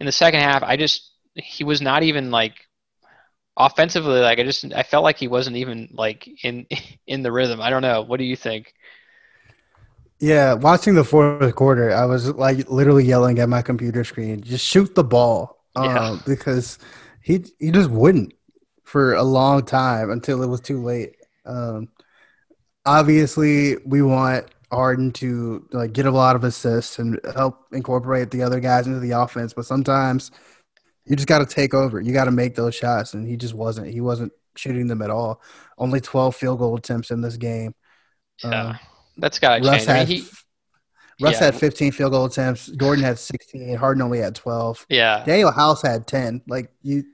in 0.00 0.06
the 0.06 0.12
second 0.12 0.40
half. 0.40 0.62
I 0.62 0.76
just 0.76 1.10
he 1.34 1.64
was 1.64 1.80
not 1.80 2.02
even 2.02 2.30
like 2.30 2.54
offensively. 3.56 4.20
Like 4.20 4.38
I 4.38 4.44
just 4.44 4.72
I 4.74 4.82
felt 4.82 5.04
like 5.04 5.18
he 5.18 5.28
wasn't 5.28 5.56
even 5.56 5.88
like 5.92 6.28
in 6.42 6.66
in 7.06 7.22
the 7.22 7.32
rhythm. 7.32 7.60
I 7.60 7.70
don't 7.70 7.82
know. 7.82 8.02
What 8.02 8.18
do 8.18 8.24
you 8.24 8.36
think? 8.36 8.72
Yeah, 10.20 10.54
watching 10.54 10.94
the 10.94 11.04
fourth 11.04 11.54
quarter, 11.54 11.92
I 11.92 12.04
was 12.06 12.30
like 12.30 12.70
literally 12.70 13.04
yelling 13.04 13.38
at 13.40 13.48
my 13.48 13.62
computer 13.62 14.04
screen, 14.04 14.42
"Just 14.42 14.64
shoot 14.64 14.94
the 14.94 15.04
ball!" 15.04 15.64
yeah. 15.76 16.00
Uh, 16.00 16.18
because 16.24 16.78
he 17.20 17.44
he 17.58 17.70
just 17.70 17.90
wouldn't 17.90 18.32
for 18.84 19.14
a 19.14 19.22
long 19.22 19.64
time 19.64 20.10
until 20.10 20.42
it 20.42 20.46
was 20.46 20.60
too 20.60 20.82
late. 20.82 21.16
Um, 21.44 21.88
obviously, 22.86 23.76
we 23.84 24.02
want 24.02 24.46
Harden 24.74 25.12
to 25.12 25.66
like 25.72 25.92
get 25.92 26.06
a 26.06 26.10
lot 26.10 26.36
of 26.36 26.44
assists 26.44 26.98
and 26.98 27.20
help 27.34 27.66
incorporate 27.72 28.30
the 28.30 28.42
other 28.42 28.60
guys 28.60 28.86
into 28.86 29.00
the 29.00 29.12
offense, 29.12 29.52
but 29.52 29.66
sometimes 29.66 30.30
you 31.06 31.16
just 31.16 31.28
got 31.28 31.40
to 31.40 31.46
take 31.46 31.74
over. 31.74 32.00
You 32.00 32.12
got 32.12 32.24
to 32.24 32.30
make 32.30 32.54
those 32.54 32.74
shots, 32.74 33.14
and 33.14 33.26
he 33.26 33.36
just 33.36 33.54
wasn't. 33.54 33.88
He 33.88 34.00
wasn't 34.00 34.32
shooting 34.56 34.86
them 34.86 35.02
at 35.02 35.10
all. 35.10 35.42
Only 35.78 36.00
twelve 36.00 36.36
field 36.36 36.58
goal 36.58 36.76
attempts 36.76 37.10
in 37.10 37.20
this 37.20 37.36
game. 37.36 37.74
Yeah, 38.42 38.50
uh, 38.50 38.76
that's 39.16 39.38
got 39.38 39.58
to 39.58 39.64
change. 39.64 39.84
Had, 39.84 39.96
I 39.96 40.04
mean, 40.04 40.22
he, 40.22 40.28
Russ 41.20 41.34
yeah. 41.34 41.44
had 41.44 41.54
15 41.54 41.92
field 41.92 42.12
goal 42.12 42.24
attempts. 42.24 42.68
Gordon 42.70 43.04
had 43.04 43.18
16. 43.18 43.76
Harden 43.76 44.02
only 44.02 44.18
had 44.18 44.34
12. 44.34 44.86
Yeah. 44.88 45.24
Danuel 45.24 45.54
House 45.54 45.80
had 45.82 46.08
10. 46.08 46.42
Like 46.48 46.72
you, 46.82 47.04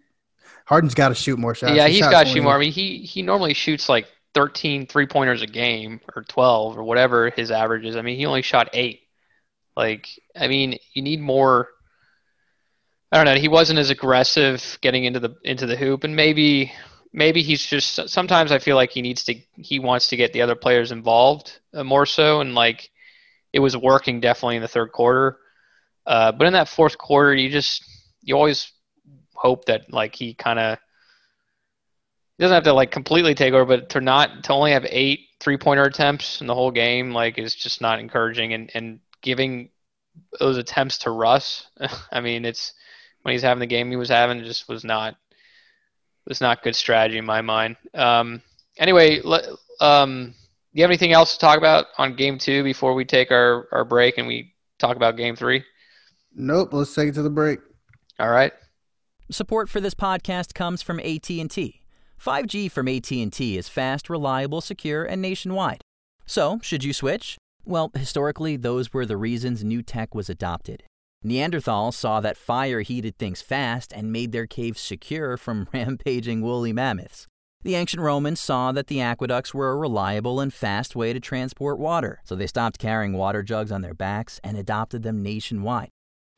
Harden's 0.64 0.94
got 0.94 1.10
to 1.10 1.14
shoot 1.14 1.38
more 1.38 1.54
shots. 1.54 1.74
Yeah, 1.74 1.88
he 1.88 1.98
has 2.00 2.10
got 2.10 2.24
to 2.24 2.30
shoot 2.30 2.42
more. 2.42 2.54
I 2.54 2.58
mean, 2.58 2.72
he 2.72 2.98
he 2.98 3.22
normally 3.22 3.54
shoots 3.54 3.88
like 3.88 4.06
13 4.34 4.86
three 4.86 5.06
pointers 5.06 5.42
a 5.42 5.46
game 5.46 6.00
or 6.14 6.22
12 6.22 6.78
or 6.78 6.84
whatever 6.84 7.30
his 7.30 7.50
average 7.50 7.84
is. 7.84 7.96
I 7.96 8.02
mean, 8.02 8.16
he 8.16 8.26
only 8.26 8.42
shot 8.42 8.70
eight. 8.72 9.02
Like, 9.76 10.08
I 10.36 10.48
mean, 10.48 10.78
you 10.92 11.02
need 11.02 11.20
more. 11.20 11.68
I 13.12 13.16
don't 13.16 13.34
know. 13.34 13.40
He 13.40 13.48
wasn't 13.48 13.78
as 13.78 13.90
aggressive 13.90 14.78
getting 14.80 15.04
into 15.04 15.20
the 15.20 15.36
into 15.42 15.66
the 15.66 15.76
hoop, 15.76 16.04
and 16.04 16.14
maybe 16.14 16.72
maybe 17.12 17.42
he's 17.42 17.64
just 17.66 18.08
sometimes 18.08 18.52
I 18.52 18.58
feel 18.58 18.76
like 18.76 18.90
he 18.90 19.02
needs 19.02 19.24
to 19.24 19.34
he 19.56 19.78
wants 19.78 20.08
to 20.08 20.16
get 20.16 20.32
the 20.32 20.42
other 20.42 20.54
players 20.54 20.92
involved 20.92 21.58
uh, 21.74 21.82
more 21.82 22.06
so, 22.06 22.40
and 22.40 22.54
like 22.54 22.90
it 23.52 23.58
was 23.60 23.76
working 23.76 24.20
definitely 24.20 24.56
in 24.56 24.62
the 24.62 24.68
third 24.68 24.92
quarter. 24.92 25.38
Uh, 26.06 26.32
but 26.32 26.46
in 26.46 26.52
that 26.52 26.68
fourth 26.68 26.98
quarter, 26.98 27.34
you 27.34 27.50
just 27.50 27.84
you 28.22 28.36
always 28.36 28.72
hope 29.34 29.64
that 29.64 29.92
like 29.92 30.14
he 30.14 30.34
kind 30.34 30.58
of 30.58 30.78
doesn't 32.40 32.54
have 32.54 32.64
to 32.64 32.72
like 32.72 32.90
completely 32.90 33.34
take 33.34 33.52
over, 33.52 33.64
but 33.64 33.90
to 33.90 34.00
not 34.00 34.44
to 34.44 34.52
only 34.52 34.72
have 34.72 34.86
eight 34.88 35.20
three 35.40 35.56
pointer 35.56 35.84
attempts 35.84 36.40
in 36.40 36.46
the 36.46 36.54
whole 36.54 36.70
game 36.70 37.12
like 37.12 37.38
is 37.38 37.54
just 37.54 37.80
not 37.80 37.98
encouraging. 38.00 38.54
And 38.54 38.70
and 38.74 39.00
giving 39.22 39.70
those 40.38 40.56
attempts 40.56 40.98
to 40.98 41.10
Russ, 41.10 41.66
I 42.12 42.20
mean, 42.20 42.44
it's 42.44 42.72
when 43.22 43.32
he's 43.32 43.42
having 43.42 43.60
the 43.60 43.66
game 43.66 43.90
he 43.90 43.96
was 43.96 44.08
having, 44.08 44.38
it 44.38 44.44
just 44.44 44.68
was 44.68 44.84
not 44.84 45.16
was 46.26 46.40
not 46.40 46.62
good 46.62 46.76
strategy 46.76 47.18
in 47.18 47.24
my 47.24 47.40
mind. 47.40 47.76
Um, 47.94 48.42
anyway, 48.78 49.20
let, 49.22 49.46
um, 49.80 50.34
do 50.72 50.78
you 50.78 50.82
have 50.82 50.90
anything 50.90 51.12
else 51.12 51.32
to 51.34 51.38
talk 51.38 51.58
about 51.58 51.86
on 51.98 52.14
game 52.14 52.38
two 52.38 52.62
before 52.62 52.94
we 52.94 53.04
take 53.04 53.30
our, 53.30 53.66
our 53.72 53.84
break 53.84 54.18
and 54.18 54.26
we 54.26 54.54
talk 54.78 54.96
about 54.96 55.16
game 55.16 55.34
three? 55.34 55.64
Nope. 56.34 56.72
Let's 56.72 56.94
take 56.94 57.08
it 57.08 57.14
to 57.14 57.22
the 57.22 57.30
break. 57.30 57.58
All 58.18 58.30
right. 58.30 58.52
Support 59.30 59.68
for 59.68 59.80
this 59.80 59.94
podcast 59.94 60.54
comes 60.54 60.82
from 60.82 61.00
AT&T. 61.00 61.79
5G 62.20 62.70
from 62.70 62.86
AT&T 62.86 63.56
is 63.56 63.68
fast, 63.70 64.10
reliable, 64.10 64.60
secure, 64.60 65.04
and 65.04 65.22
nationwide. 65.22 65.80
So, 66.26 66.58
should 66.62 66.84
you 66.84 66.92
switch? 66.92 67.38
Well, 67.64 67.90
historically, 67.94 68.56
those 68.56 68.92
were 68.92 69.06
the 69.06 69.16
reasons 69.16 69.64
new 69.64 69.82
tech 69.82 70.14
was 70.14 70.28
adopted. 70.28 70.82
Neanderthals 71.24 71.94
saw 71.94 72.20
that 72.20 72.36
fire 72.36 72.82
heated 72.82 73.16
things 73.16 73.40
fast 73.40 73.92
and 73.94 74.12
made 74.12 74.32
their 74.32 74.46
caves 74.46 74.80
secure 74.80 75.38
from 75.38 75.68
rampaging 75.72 76.42
woolly 76.42 76.74
mammoths. 76.74 77.26
The 77.62 77.74
ancient 77.74 78.02
Romans 78.02 78.40
saw 78.40 78.72
that 78.72 78.88
the 78.88 79.00
aqueducts 79.00 79.54
were 79.54 79.70
a 79.70 79.76
reliable 79.76 80.40
and 80.40 80.52
fast 80.52 80.94
way 80.94 81.14
to 81.14 81.20
transport 81.20 81.78
water, 81.78 82.20
so 82.24 82.34
they 82.34 82.46
stopped 82.46 82.78
carrying 82.78 83.14
water 83.14 83.42
jugs 83.42 83.72
on 83.72 83.80
their 83.80 83.94
backs 83.94 84.40
and 84.44 84.58
adopted 84.58 85.02
them 85.02 85.22
nationwide. 85.22 85.90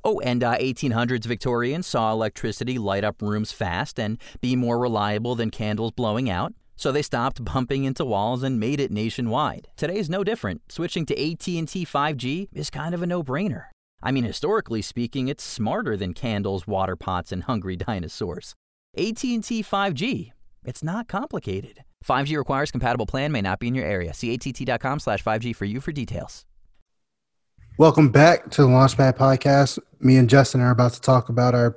Oh, 0.04 0.20
and 0.20 0.42
uh, 0.42 0.56
1800s 0.58 1.24
Victorians 1.24 1.86
saw 1.86 2.12
electricity 2.12 2.78
light 2.78 3.04
up 3.04 3.22
rooms 3.22 3.52
fast 3.52 3.98
and 3.98 4.18
be 4.40 4.56
more 4.56 4.78
reliable 4.78 5.34
than 5.34 5.50
candles 5.50 5.92
blowing 5.92 6.28
out, 6.28 6.52
so 6.76 6.90
they 6.90 7.02
stopped 7.02 7.44
bumping 7.44 7.84
into 7.84 8.04
walls 8.04 8.42
and 8.42 8.58
made 8.58 8.80
it 8.80 8.90
nationwide. 8.90 9.68
Today's 9.76 10.10
no 10.10 10.24
different. 10.24 10.62
Switching 10.70 11.06
to 11.06 11.14
AT&T 11.14 11.86
5G 11.86 12.48
is 12.52 12.70
kind 12.70 12.94
of 12.94 13.02
a 13.02 13.06
no-brainer. 13.06 13.66
I 14.02 14.10
mean, 14.10 14.24
historically 14.24 14.82
speaking, 14.82 15.28
it's 15.28 15.44
smarter 15.44 15.96
than 15.96 16.14
candles, 16.14 16.66
water 16.66 16.96
pots, 16.96 17.30
and 17.30 17.44
hungry 17.44 17.76
dinosaurs. 17.88 18.54
AT&T 18.96 19.62
5G 19.62 20.32
it's 20.64 20.82
not 20.82 21.08
complicated. 21.08 21.82
5G 22.04 22.36
requires 22.36 22.70
compatible 22.70 23.06
plan, 23.06 23.32
may 23.32 23.40
not 23.40 23.58
be 23.58 23.68
in 23.68 23.74
your 23.74 23.84
area. 23.84 24.14
See 24.14 24.34
att.com 24.34 25.00
slash 25.00 25.22
5G 25.22 25.54
for 25.54 25.64
you 25.64 25.80
for 25.80 25.92
details. 25.92 26.44
Welcome 27.78 28.10
back 28.10 28.50
to 28.50 28.62
the 28.62 28.68
Launchpad 28.68 29.16
Podcast. 29.16 29.78
Me 29.98 30.16
and 30.16 30.28
Justin 30.28 30.60
are 30.60 30.70
about 30.70 30.92
to 30.92 31.00
talk 31.00 31.30
about 31.30 31.54
our 31.54 31.76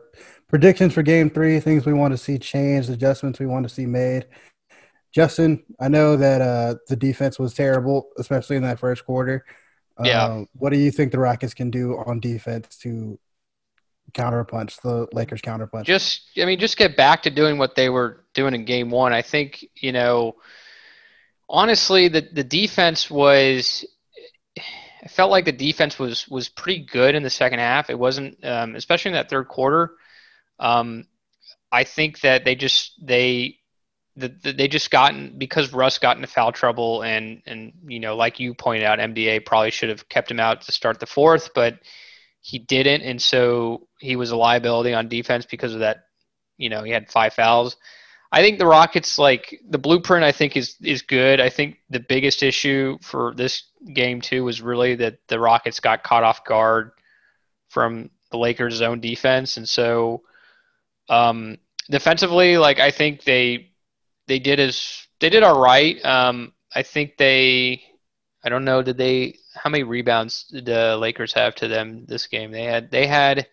predictions 0.49 0.93
for 0.93 1.01
game 1.01 1.29
three, 1.29 1.59
things 1.59 1.85
we 1.85 1.93
want 1.93 2.11
to 2.11 2.17
see 2.17 2.37
changed, 2.37 2.89
adjustments 2.89 3.39
we 3.39 3.45
want 3.45 3.67
to 3.67 3.73
see 3.73 3.85
made. 3.85 4.25
Justin, 5.13 5.63
I 5.79 5.87
know 5.87 6.17
that 6.17 6.41
uh, 6.41 6.75
the 6.89 6.95
defense 6.95 7.39
was 7.39 7.53
terrible, 7.53 8.09
especially 8.17 8.57
in 8.57 8.63
that 8.63 8.79
first 8.79 9.05
quarter. 9.05 9.45
Yeah. 10.03 10.25
Uh, 10.25 10.45
what 10.53 10.71
do 10.71 10.77
you 10.77 10.91
think 10.91 11.13
the 11.13 11.19
Rockets 11.19 11.53
can 11.53 11.71
do 11.71 11.97
on 12.05 12.19
defense 12.19 12.77
to 12.79 13.17
counterpunch 14.13 14.81
the 14.81 15.07
Lakers 15.13 15.41
counterpunch. 15.41 15.83
Just 15.83 16.29
I 16.37 16.45
mean, 16.45 16.59
just 16.59 16.77
get 16.77 16.97
back 16.97 17.23
to 17.23 17.29
doing 17.29 17.57
what 17.57 17.75
they 17.75 17.89
were 17.89 18.23
doing 18.33 18.53
in 18.53 18.65
game 18.65 18.89
one. 18.89 19.13
I 19.13 19.21
think, 19.21 19.65
you 19.75 19.91
know, 19.91 20.35
honestly 21.47 22.07
the 22.07 22.27
the 22.31 22.43
defense 22.43 23.09
was 23.11 23.85
I 25.05 25.07
felt 25.07 25.31
like 25.31 25.45
the 25.45 25.51
defense 25.51 25.99
was 25.99 26.27
was 26.27 26.49
pretty 26.49 26.85
good 26.85 27.15
in 27.15 27.23
the 27.23 27.29
second 27.29 27.59
half. 27.59 27.89
It 27.89 27.99
wasn't 27.99 28.43
um, 28.43 28.75
especially 28.75 29.09
in 29.09 29.15
that 29.15 29.29
third 29.29 29.47
quarter. 29.47 29.91
Um, 30.59 31.07
I 31.71 31.83
think 31.83 32.21
that 32.21 32.45
they 32.45 32.55
just 32.55 32.93
they 33.05 33.59
the, 34.15 34.29
the, 34.29 34.53
they 34.53 34.67
just 34.67 34.91
gotten 34.91 35.37
because 35.37 35.73
Russ 35.73 35.99
got 35.99 36.15
into 36.15 36.27
foul 36.27 36.51
trouble 36.51 37.03
and 37.03 37.41
and 37.45 37.73
you 37.87 37.99
know 37.99 38.15
like 38.15 38.39
you 38.39 38.53
pointed 38.53 38.83
out 38.83 38.99
MDA 38.99 39.45
probably 39.45 39.71
should 39.71 39.89
have 39.89 40.09
kept 40.09 40.31
him 40.31 40.39
out 40.39 40.61
to 40.63 40.71
start 40.71 40.99
the 40.99 41.05
fourth 41.05 41.53
but 41.53 41.79
he 42.45 42.59
didn't, 42.59 43.01
and 43.01 43.19
so 43.19 43.87
he 43.99 44.15
was 44.15 44.29
a 44.29 44.35
liability 44.35 44.93
on 44.93 45.09
defense 45.09 45.47
because 45.47 45.73
of 45.73 45.79
that. 45.79 46.05
You 46.57 46.69
know, 46.69 46.83
he 46.83 46.91
had 46.91 47.09
five 47.09 47.33
fouls. 47.33 47.75
I 48.35 48.41
think 48.41 48.59
the 48.59 48.65
Rockets 48.65 49.17
like 49.17 49.61
the 49.69 49.77
blueprint. 49.77 50.25
I 50.25 50.33
think 50.33 50.57
is 50.57 50.75
is 50.81 51.01
good. 51.01 51.39
I 51.39 51.47
think 51.47 51.77
the 51.89 52.01
biggest 52.01 52.43
issue 52.43 52.97
for 53.01 53.33
this 53.33 53.63
game 53.93 54.19
too 54.19 54.43
was 54.43 54.61
really 54.61 54.95
that 54.95 55.19
the 55.29 55.39
Rockets 55.39 55.79
got 55.79 56.03
caught 56.03 56.25
off 56.25 56.43
guard 56.43 56.91
from 57.69 58.09
the 58.31 58.37
Lakers' 58.37 58.75
zone 58.75 58.99
defense, 58.99 59.55
and 59.55 59.67
so 59.67 60.23
um, 61.07 61.57
defensively, 61.89 62.57
like 62.57 62.81
I 62.81 62.91
think 62.91 63.23
they 63.23 63.71
they 64.27 64.39
did 64.39 64.59
as 64.59 65.07
they 65.21 65.29
did 65.29 65.43
all 65.43 65.61
right. 65.61 66.03
Um, 66.03 66.51
I 66.75 66.83
think 66.83 67.15
they 67.15 67.83
I 68.43 68.49
don't 68.49 68.65
know. 68.65 68.81
Did 68.81 68.97
they? 68.97 69.37
How 69.53 69.69
many 69.69 69.83
rebounds 69.83 70.43
did 70.51 70.65
the 70.65 70.97
Lakers 70.97 71.31
have 71.31 71.55
to 71.55 71.69
them 71.69 72.03
this 72.05 72.27
game? 72.27 72.51
They 72.51 72.65
had. 72.65 72.91
They 72.91 73.07
had. 73.07 73.47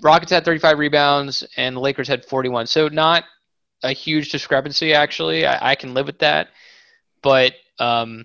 Rockets 0.00 0.32
had 0.32 0.46
35 0.46 0.78
rebounds 0.78 1.44
and 1.58 1.76
the 1.76 1.80
Lakers 1.80 2.08
had 2.08 2.24
41. 2.24 2.66
So 2.66 2.88
not 2.88 3.24
a 3.82 3.92
huge 3.92 4.30
discrepancy. 4.30 4.94
Actually, 4.94 5.46
I, 5.46 5.72
I 5.72 5.74
can 5.74 5.94
live 5.94 6.06
with 6.06 6.20
that. 6.20 6.48
But 7.22 7.54
um, 7.78 8.24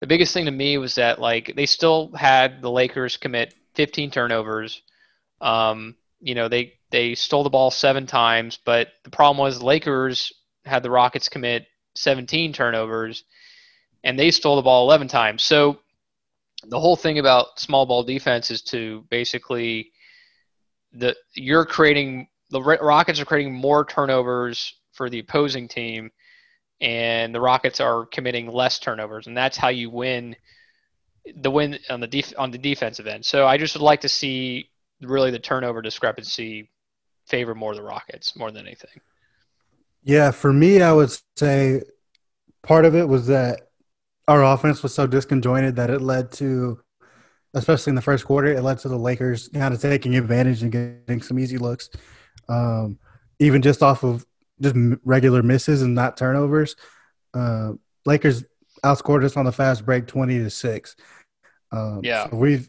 the 0.00 0.06
biggest 0.06 0.32
thing 0.32 0.46
to 0.46 0.50
me 0.50 0.78
was 0.78 0.96
that 0.96 1.20
like 1.20 1.54
they 1.56 1.66
still 1.66 2.12
had 2.12 2.62
the 2.62 2.70
Lakers 2.70 3.16
commit 3.16 3.54
15 3.74 4.10
turnovers. 4.10 4.82
Um, 5.40 5.96
you 6.20 6.34
know, 6.34 6.48
they 6.48 6.74
they 6.90 7.14
stole 7.14 7.44
the 7.44 7.50
ball 7.50 7.70
seven 7.70 8.06
times, 8.06 8.58
but 8.64 8.88
the 9.04 9.10
problem 9.10 9.38
was 9.38 9.58
the 9.58 9.66
Lakers 9.66 10.32
had 10.64 10.82
the 10.82 10.90
Rockets 10.90 11.28
commit 11.28 11.66
17 11.94 12.52
turnovers, 12.52 13.24
and 14.04 14.18
they 14.18 14.30
stole 14.30 14.56
the 14.56 14.62
ball 14.62 14.84
11 14.84 15.08
times. 15.08 15.42
So 15.42 15.80
the 16.64 16.80
whole 16.80 16.96
thing 16.96 17.18
about 17.18 17.58
small 17.58 17.86
ball 17.86 18.02
defense 18.02 18.50
is 18.50 18.62
to 18.62 19.04
basically 19.10 19.92
the 20.92 21.14
you're 21.34 21.66
creating 21.66 22.28
the 22.50 22.60
Rockets 22.60 23.20
are 23.20 23.24
creating 23.24 23.54
more 23.54 23.84
turnovers 23.84 24.74
for 24.92 25.10
the 25.10 25.18
opposing 25.18 25.68
team, 25.68 26.10
and 26.80 27.34
the 27.34 27.40
Rockets 27.40 27.80
are 27.80 28.06
committing 28.06 28.48
less 28.48 28.78
turnovers, 28.78 29.26
and 29.26 29.36
that's 29.36 29.56
how 29.56 29.68
you 29.68 29.90
win 29.90 30.36
the 31.34 31.50
win 31.50 31.78
on 31.90 32.00
the 32.00 32.06
def- 32.06 32.38
on 32.38 32.50
the 32.50 32.58
defensive 32.58 33.06
end. 33.06 33.24
So 33.24 33.46
I 33.46 33.58
just 33.58 33.74
would 33.74 33.82
like 33.82 34.02
to 34.02 34.08
see 34.08 34.70
really 35.00 35.30
the 35.30 35.38
turnover 35.38 35.82
discrepancy 35.82 36.70
favor 37.26 37.54
more 37.54 37.74
the 37.74 37.82
Rockets 37.82 38.36
more 38.36 38.50
than 38.50 38.66
anything. 38.66 39.00
Yeah, 40.04 40.30
for 40.30 40.52
me, 40.52 40.82
I 40.82 40.92
would 40.92 41.10
say 41.36 41.82
part 42.62 42.84
of 42.84 42.94
it 42.94 43.08
was 43.08 43.26
that 43.26 43.68
our 44.28 44.44
offense 44.44 44.82
was 44.82 44.94
so 44.94 45.06
disconjointed 45.06 45.74
that 45.76 45.90
it 45.90 46.00
led 46.00 46.30
to, 46.32 46.80
especially 47.54 47.90
in 47.90 47.96
the 47.96 48.02
first 48.02 48.24
quarter, 48.24 48.52
it 48.52 48.62
led 48.62 48.78
to 48.78 48.88
the 48.88 48.96
Lakers 48.96 49.48
kind 49.48 49.74
of 49.74 49.80
taking 49.80 50.16
advantage 50.16 50.62
and 50.62 50.70
getting 50.70 51.22
some 51.22 51.38
easy 51.38 51.58
looks, 51.58 51.90
um, 52.48 52.98
even 53.38 53.62
just 53.62 53.82
off 53.82 54.04
of 54.04 54.26
just 54.60 54.76
regular 55.04 55.42
misses 55.42 55.82
and 55.82 55.94
not 55.94 56.16
turnovers. 56.16 56.76
Uh, 57.34 57.72
Lakers 58.04 58.44
outscored 58.84 59.24
us 59.24 59.36
on 59.36 59.44
the 59.44 59.52
fast 59.52 59.84
break 59.84 60.06
twenty 60.06 60.38
to 60.38 60.50
six. 60.50 60.96
Um, 61.72 62.00
yeah, 62.02 62.28
so 62.30 62.36
we've 62.36 62.68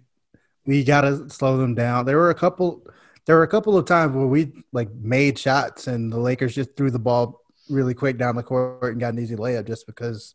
we 0.66 0.84
got 0.84 1.02
to 1.02 1.30
slow 1.30 1.58
them 1.58 1.76
down. 1.76 2.06
There 2.06 2.18
were 2.18 2.30
a 2.30 2.36
couple. 2.36 2.86
There 3.26 3.36
were 3.36 3.44
a 3.44 3.48
couple 3.48 3.78
of 3.78 3.86
times 3.86 4.16
where 4.16 4.26
we 4.26 4.54
like 4.72 4.90
made 4.94 5.38
shots 5.38 5.88
and 5.88 6.12
the 6.12 6.18
Lakers 6.18 6.56
just 6.56 6.78
threw 6.78 6.90
the 6.90 6.98
ball 6.98 7.42
really 7.70 7.94
quick 7.94 8.18
down 8.18 8.38
the 8.38 8.44
court 8.44 8.94
and 8.94 9.02
got 9.02 9.14
an 9.14 9.20
easy 9.20 9.36
layup 9.36 9.68
just 9.68 9.86
because 9.86 10.34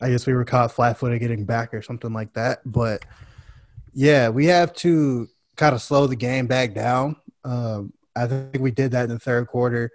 I 0.00 0.10
guess 0.10 0.26
we 0.26 0.34
were 0.34 0.44
caught 0.44 0.70
flat-footed 0.70 1.18
getting 1.18 1.44
back 1.44 1.74
or 1.74 1.82
something 1.82 2.12
like 2.12 2.32
that. 2.34 2.60
But 2.64 3.04
yeah, 3.92 4.28
we 4.28 4.46
have 4.46 4.72
to 4.74 5.28
kind 5.56 5.74
of 5.74 5.82
slow 5.82 6.06
the 6.06 6.14
game 6.14 6.46
back 6.46 6.72
down. 6.72 7.16
Um, 7.44 7.92
I 8.20 8.26
think 8.26 8.58
we 8.60 8.70
did 8.70 8.92
that 8.92 9.04
in 9.04 9.10
the 9.10 9.18
third 9.18 9.46
quarter, 9.48 9.90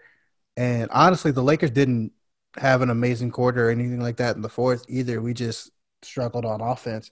and 0.57 0.89
honestly, 0.91 1.31
the 1.31 1.43
Lakers 1.43 1.71
didn't 1.71 2.11
have 2.57 2.81
an 2.81 2.89
amazing 2.89 3.31
quarter 3.31 3.67
or 3.67 3.71
anything 3.71 3.99
like 3.99 4.17
that 4.17 4.35
in 4.35 4.41
the 4.41 4.49
fourth 4.49 4.85
either. 4.87 5.21
We 5.21 5.33
just 5.33 5.71
struggled 6.01 6.45
on 6.45 6.61
offense. 6.61 7.11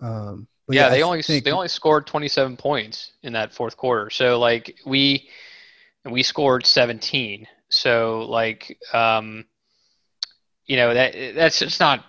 Um, 0.00 0.48
yeah, 0.68 0.82
yeah, 0.82 0.90
they 0.90 1.02
I 1.02 1.02
only 1.02 1.22
think, 1.22 1.44
they 1.44 1.52
only 1.52 1.68
scored 1.68 2.06
27 2.06 2.56
points 2.56 3.12
in 3.22 3.32
that 3.34 3.54
fourth 3.54 3.76
quarter. 3.76 4.10
So 4.10 4.38
like 4.38 4.78
we 4.84 5.28
we 6.04 6.22
scored 6.22 6.66
17. 6.66 7.46
So 7.68 8.26
like 8.28 8.78
um 8.92 9.44
you 10.66 10.76
know 10.76 10.92
that 10.92 11.14
that's 11.34 11.60
just 11.60 11.78
not 11.78 12.04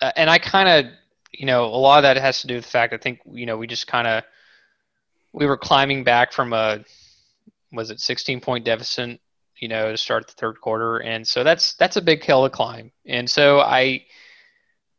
uh, 0.00 0.12
and 0.16 0.28
I 0.28 0.38
kind 0.38 0.68
of 0.68 0.92
you 1.32 1.46
know 1.46 1.66
a 1.66 1.76
lot 1.76 1.98
of 1.98 2.02
that 2.02 2.16
has 2.16 2.40
to 2.40 2.48
do 2.48 2.56
with 2.56 2.64
the 2.64 2.70
fact 2.70 2.92
I 2.92 2.96
think 2.96 3.20
you 3.30 3.46
know 3.46 3.56
we 3.56 3.68
just 3.68 3.86
kind 3.86 4.08
of 4.08 4.24
we 5.32 5.46
were 5.46 5.56
climbing 5.56 6.02
back 6.02 6.32
from 6.32 6.52
a 6.52 6.84
was 7.72 7.90
it 7.90 8.00
16 8.00 8.40
point 8.40 8.64
deficit 8.64 9.20
you 9.60 9.68
know 9.68 9.90
to 9.90 9.96
start 9.96 10.26
the 10.26 10.32
third 10.34 10.60
quarter 10.60 10.98
and 10.98 11.26
so 11.26 11.44
that's 11.44 11.74
that's 11.74 11.96
a 11.96 12.02
big 12.02 12.24
hill 12.24 12.44
to 12.44 12.50
climb 12.50 12.90
and 13.06 13.30
so 13.30 13.60
I 13.60 14.04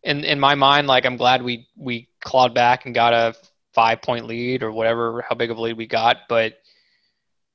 in 0.03 0.23
in 0.23 0.39
my 0.39 0.55
mind, 0.55 0.87
like 0.87 1.05
I'm 1.05 1.17
glad 1.17 1.41
we 1.43 1.67
we 1.77 2.09
clawed 2.21 2.53
back 2.53 2.85
and 2.85 2.95
got 2.95 3.13
a 3.13 3.35
five 3.73 4.01
point 4.01 4.25
lead 4.25 4.63
or 4.63 4.71
whatever, 4.71 5.23
how 5.27 5.35
big 5.35 5.51
of 5.51 5.57
a 5.57 5.61
lead 5.61 5.77
we 5.77 5.87
got. 5.87 6.17
But 6.27 6.53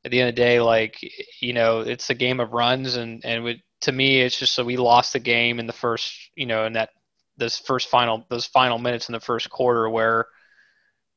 at 0.05 0.11
the 0.11 0.21
end 0.21 0.29
of 0.29 0.35
the 0.35 0.43
day, 0.43 0.61
like 0.61 0.99
you 1.41 1.53
know, 1.53 1.81
it's 1.81 2.11
a 2.11 2.15
game 2.15 2.41
of 2.41 2.53
runs, 2.53 2.97
and 2.97 3.25
and 3.25 3.61
to 3.83 3.93
me, 3.93 4.21
it's 4.21 4.39
just 4.39 4.55
so 4.55 4.65
we 4.65 4.77
lost 4.77 5.13
the 5.13 5.19
game 5.19 5.59
in 5.59 5.67
the 5.67 5.73
first, 5.73 6.13
you 6.37 6.47
know, 6.47 6.67
in 6.67 6.75
that 6.75 6.91
this 7.37 7.59
first 7.59 7.89
final 7.89 8.25
those 8.31 8.47
final 8.47 8.79
minutes 8.79 9.09
in 9.09 9.13
the 9.13 9.21
first 9.21 9.51
quarter 9.51 9.91
where 9.91 10.27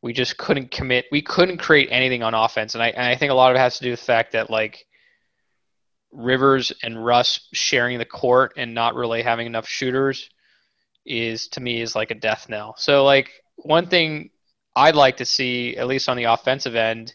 we 0.02 0.14
just 0.14 0.38
couldn't 0.38 0.72
commit, 0.72 1.06
we 1.12 1.22
couldn't 1.22 1.58
create 1.58 1.90
anything 1.92 2.24
on 2.24 2.34
offense, 2.34 2.74
and 2.74 2.84
I 2.84 2.90
and 2.90 3.06
I 3.06 3.16
think 3.16 3.32
a 3.32 3.36
lot 3.36 3.52
of 3.52 3.56
it 3.56 3.60
has 3.60 3.78
to 3.78 3.84
do 3.84 3.92
with 3.92 4.00
the 4.00 4.06
fact 4.06 4.34
that 4.34 4.50
like. 4.50 4.86
Rivers 6.12 6.74
and 6.82 7.06
Russ 7.06 7.48
sharing 7.54 8.00
the 8.00 8.04
court 8.04 8.54
and 8.58 8.74
not 8.74 8.96
really 8.96 9.22
having 9.22 9.46
enough 9.46 9.68
shooters 9.68 10.28
is 11.06 11.48
to 11.50 11.62
me 11.62 11.82
is 11.82 11.96
like 11.96 12.12
a 12.12 12.16
death 12.16 12.48
knell. 12.50 12.76
So 12.78 13.04
like 13.04 13.30
one 13.58 13.88
thing 13.88 14.30
I'd 14.76 14.96
like 14.96 15.18
to 15.18 15.26
see 15.26 15.76
at 15.78 15.88
least 15.88 16.08
on 16.08 16.18
the 16.18 16.26
offensive 16.26 16.76
end, 16.76 17.14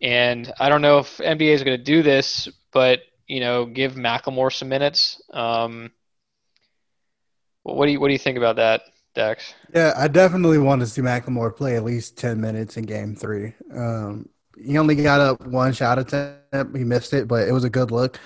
and 0.00 0.52
I 0.58 0.68
don't 0.68 0.82
know 0.82 0.98
if 0.98 1.18
MDA 1.18 1.52
is 1.52 1.62
going 1.62 1.76
to 1.76 1.84
do 1.84 2.02
this, 2.02 2.48
but 2.72 3.00
you 3.26 3.40
know, 3.40 3.66
give 3.66 3.94
McLemore 3.94 4.52
some 4.52 4.68
minutes. 4.68 5.20
Um, 5.32 5.90
what 7.62 7.86
do 7.86 7.92
you 7.92 8.00
what 8.00 8.08
do 8.08 8.12
you 8.12 8.18
think 8.18 8.38
about 8.38 8.56
that, 8.56 8.82
Yeah, 9.74 9.92
I 9.96 10.08
definitely 10.08 10.58
want 10.58 10.80
to 10.82 10.86
see 10.86 11.02
McLemore 11.02 11.54
play 11.54 11.76
at 11.76 11.84
least 11.84 12.16
ten 12.16 12.40
minutes 12.40 12.76
in 12.76 12.84
Game 12.84 13.14
Three. 13.16 13.54
Um, 13.72 14.28
he 14.56 14.78
only 14.78 14.94
got 14.96 15.20
up 15.20 15.46
one 15.46 15.72
shot 15.72 15.98
attempt. 15.98 16.76
He 16.76 16.84
missed 16.84 17.12
it, 17.12 17.26
but 17.26 17.48
it 17.48 17.52
was 17.52 17.64
a 17.64 17.70
good 17.70 17.90
look. 17.90 18.18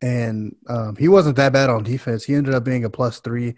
And 0.00 0.54
um, 0.68 0.96
he 0.96 1.08
wasn't 1.08 1.36
that 1.36 1.52
bad 1.52 1.70
on 1.70 1.82
defense. 1.82 2.24
He 2.24 2.34
ended 2.34 2.54
up 2.54 2.64
being 2.64 2.84
a 2.84 2.90
plus 2.90 3.20
three 3.20 3.54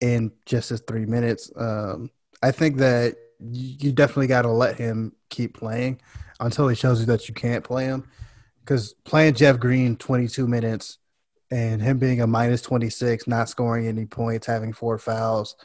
in 0.00 0.32
just 0.46 0.70
his 0.70 0.80
three 0.80 1.06
minutes. 1.06 1.50
Um, 1.56 2.10
I 2.42 2.52
think 2.52 2.78
that 2.78 3.16
you 3.40 3.92
definitely 3.92 4.28
got 4.28 4.42
to 4.42 4.50
let 4.50 4.76
him 4.76 5.14
keep 5.30 5.56
playing 5.56 6.00
until 6.40 6.68
he 6.68 6.76
shows 6.76 7.00
you 7.00 7.06
that 7.06 7.28
you 7.28 7.34
can't 7.34 7.64
play 7.64 7.86
him. 7.86 8.08
Because 8.60 8.94
playing 9.04 9.34
Jeff 9.34 9.58
Green 9.58 9.96
22 9.96 10.46
minutes 10.46 10.98
and 11.50 11.82
him 11.82 11.98
being 11.98 12.20
a 12.20 12.26
minus 12.26 12.62
26, 12.62 13.26
not 13.26 13.48
scoring 13.48 13.86
any 13.86 14.06
points, 14.06 14.46
having 14.46 14.72
four 14.72 14.98
fouls, 14.98 15.56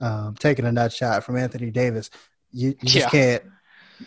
um, 0.00 0.34
taking 0.38 0.64
a 0.64 0.72
nut 0.72 0.92
shot 0.92 1.24
from 1.24 1.36
Anthony 1.36 1.70
Davis, 1.70 2.10
you, 2.50 2.68
you 2.68 2.88
just 2.88 2.96
yeah. 2.96 3.10
can't. 3.10 3.42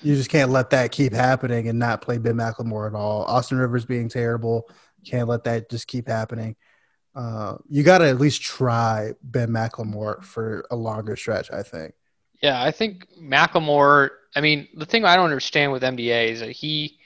You 0.02 0.16
just 0.16 0.32
can't 0.32 0.50
let 0.50 0.72
that 0.72 0.92
keep 0.92 1.14
happening 1.14 1.68
and 1.68 1.78
not 1.78 2.02
play 2.02 2.18
Ben 2.18 2.34
McLemore 2.34 2.88
at 2.88 2.96
all. 2.96 3.26
Austin 3.26 3.60
Rivers 3.60 3.86
being 3.86 4.10
terrible, 4.10 4.68
can't 5.06 5.28
let 5.28 5.44
that 5.44 5.70
just 5.70 5.88
keep 5.88 6.08
happening 6.08 6.56
uh, 7.16 7.58
you 7.70 7.84
got 7.84 8.00
to 8.00 8.10
at 8.10 8.20
least 8.20 8.42
try 8.42 9.14
Ben 9.22 9.50
McLemore 9.50 10.24
for 10.24 10.66
a 10.72 10.76
longer 10.76 11.16
stretch. 11.16 11.52
I 11.52 11.64
think. 11.64 11.94
Yeah, 12.42 12.62
I 12.62 12.72
think 12.72 13.08
McLemore. 13.22 14.10
I 14.36 14.42
mean, 14.42 14.68
the 14.76 14.86
thing 14.86 15.06
I 15.06 15.16
don't 15.16 15.26
understand 15.26 15.72
with 15.72 15.84
MDA 15.84 16.30
is 16.30 16.40
that 16.40 16.52
he 16.52 16.98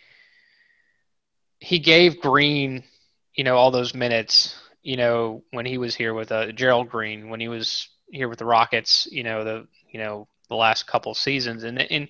he 1.60 1.80
gave 1.80 2.22
Green, 2.22 2.84
you 3.36 3.44
know, 3.44 3.58
all 3.58 3.72
those 3.72 3.94
minutes. 3.94 4.56
You 4.82 4.96
know, 4.96 5.44
when 5.52 5.66
he 5.66 5.78
was 5.78 5.96
here 5.96 6.14
with 6.14 6.32
uh, 6.32 6.54
Gerald 6.54 6.90
Green, 6.90 7.30
when 7.30 7.42
he 7.42 7.50
was 7.50 7.90
here 8.10 8.30
with 8.30 8.40
the 8.40 8.46
Rockets, 8.46 9.08
you 9.12 9.24
know, 9.24 9.44
the 9.44 9.68
you 9.92 10.00
know 10.00 10.28
the 10.50 10.56
last 10.56 10.88
couple 10.88 11.14
seasons, 11.14 11.64
and 11.64 11.80
and 11.80 12.10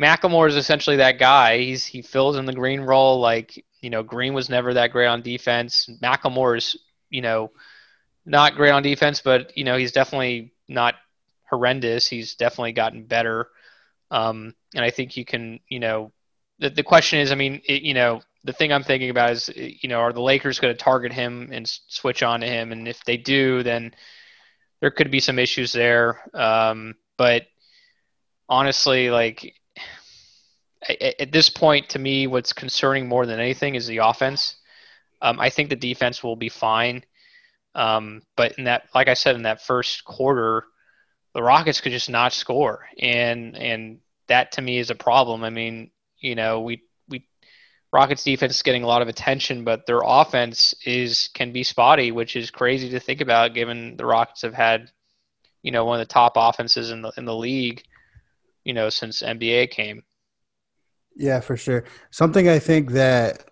McLemore 0.00 0.48
is 0.48 0.56
essentially 0.56 0.96
that 0.96 1.18
guy. 1.18 1.58
He's 1.58 1.84
he 1.84 2.02
fills 2.02 2.36
in 2.36 2.46
the 2.46 2.52
Green 2.52 2.80
role. 2.80 3.20
Like 3.20 3.64
you 3.80 3.90
know, 3.90 4.02
Green 4.02 4.34
was 4.34 4.48
never 4.48 4.74
that 4.74 4.92
great 4.92 5.06
on 5.06 5.22
defense. 5.22 5.88
McLemore 6.02 6.58
is 6.58 6.76
you 7.10 7.22
know, 7.22 7.50
not 8.26 8.54
great 8.54 8.70
on 8.70 8.82
defense, 8.82 9.20
but 9.20 9.56
you 9.56 9.64
know 9.64 9.76
he's 9.76 9.92
definitely 9.92 10.52
not 10.68 10.94
horrendous. 11.48 12.06
He's 12.06 12.34
definitely 12.34 12.72
gotten 12.72 13.04
better, 13.04 13.48
um, 14.10 14.54
and 14.74 14.84
I 14.84 14.90
think 14.90 15.16
you 15.16 15.24
can, 15.24 15.60
you 15.68 15.80
know, 15.80 16.12
the, 16.58 16.70
the 16.70 16.82
question 16.82 17.20
is, 17.20 17.32
I 17.32 17.34
mean, 17.34 17.60
it, 17.66 17.82
you 17.82 17.94
know, 17.94 18.20
the 18.44 18.52
thing 18.52 18.72
I'm 18.72 18.82
thinking 18.82 19.10
about 19.10 19.30
is, 19.30 19.50
you 19.54 19.88
know, 19.88 20.00
are 20.00 20.12
the 20.12 20.20
Lakers 20.20 20.60
going 20.60 20.74
to 20.74 20.82
target 20.82 21.12
him 21.12 21.50
and 21.52 21.68
switch 21.88 22.22
on 22.22 22.40
to 22.40 22.46
him? 22.46 22.72
And 22.72 22.88
if 22.88 23.04
they 23.04 23.16
do, 23.16 23.62
then 23.62 23.94
there 24.80 24.90
could 24.90 25.10
be 25.10 25.20
some 25.20 25.38
issues 25.38 25.72
there. 25.72 26.20
Um, 26.34 26.94
but 27.16 27.46
honestly, 28.48 29.10
like 29.10 29.54
at 30.88 31.32
this 31.32 31.50
point, 31.50 31.90
to 31.90 31.98
me, 31.98 32.26
what's 32.26 32.52
concerning 32.52 33.08
more 33.08 33.26
than 33.26 33.40
anything 33.40 33.74
is 33.74 33.86
the 33.86 33.98
offense. 33.98 34.56
Um, 35.20 35.40
I 35.40 35.50
think 35.50 35.68
the 35.68 35.76
defense 35.76 36.22
will 36.22 36.36
be 36.36 36.48
fine. 36.48 37.04
Um, 37.74 38.22
but 38.36 38.58
in 38.58 38.64
that, 38.64 38.88
like 38.94 39.08
I 39.08 39.14
said, 39.14 39.36
in 39.36 39.42
that 39.42 39.62
first 39.62 40.04
quarter, 40.04 40.64
the 41.34 41.42
Rockets 41.42 41.80
could 41.80 41.92
just 41.92 42.10
not 42.10 42.32
score, 42.32 42.86
and 42.98 43.56
and 43.56 43.98
that 44.28 44.52
to 44.52 44.62
me 44.62 44.78
is 44.78 44.90
a 44.90 44.94
problem. 44.94 45.44
I 45.44 45.50
mean, 45.50 45.90
you 46.18 46.34
know, 46.34 46.60
we 46.60 46.82
Rockets 47.92 48.22
defense 48.22 48.56
is 48.56 48.62
getting 48.62 48.82
a 48.82 48.86
lot 48.86 49.02
of 49.02 49.08
attention, 49.08 49.64
but 49.64 49.86
their 49.86 50.00
offense 50.04 50.74
is 50.84 51.30
can 51.34 51.52
be 51.52 51.62
spotty, 51.62 52.12
which 52.12 52.36
is 52.36 52.50
crazy 52.50 52.90
to 52.90 53.00
think 53.00 53.20
about 53.20 53.54
given 53.54 53.96
the 53.96 54.04
Rockets 54.04 54.42
have 54.42 54.54
had 54.54 54.90
you 55.62 55.72
know, 55.72 55.84
one 55.84 56.00
of 56.00 56.06
the 56.06 56.12
top 56.12 56.32
offenses 56.36 56.90
in 56.90 57.02
the 57.02 57.12
in 57.16 57.24
the 57.24 57.34
league, 57.34 57.82
you 58.64 58.72
know, 58.72 58.88
since 58.88 59.22
MDA 59.22 59.70
came. 59.70 60.02
Yeah, 61.16 61.40
for 61.40 61.56
sure. 61.56 61.84
Something 62.10 62.48
I 62.48 62.58
think 62.58 62.92
that 62.92 63.50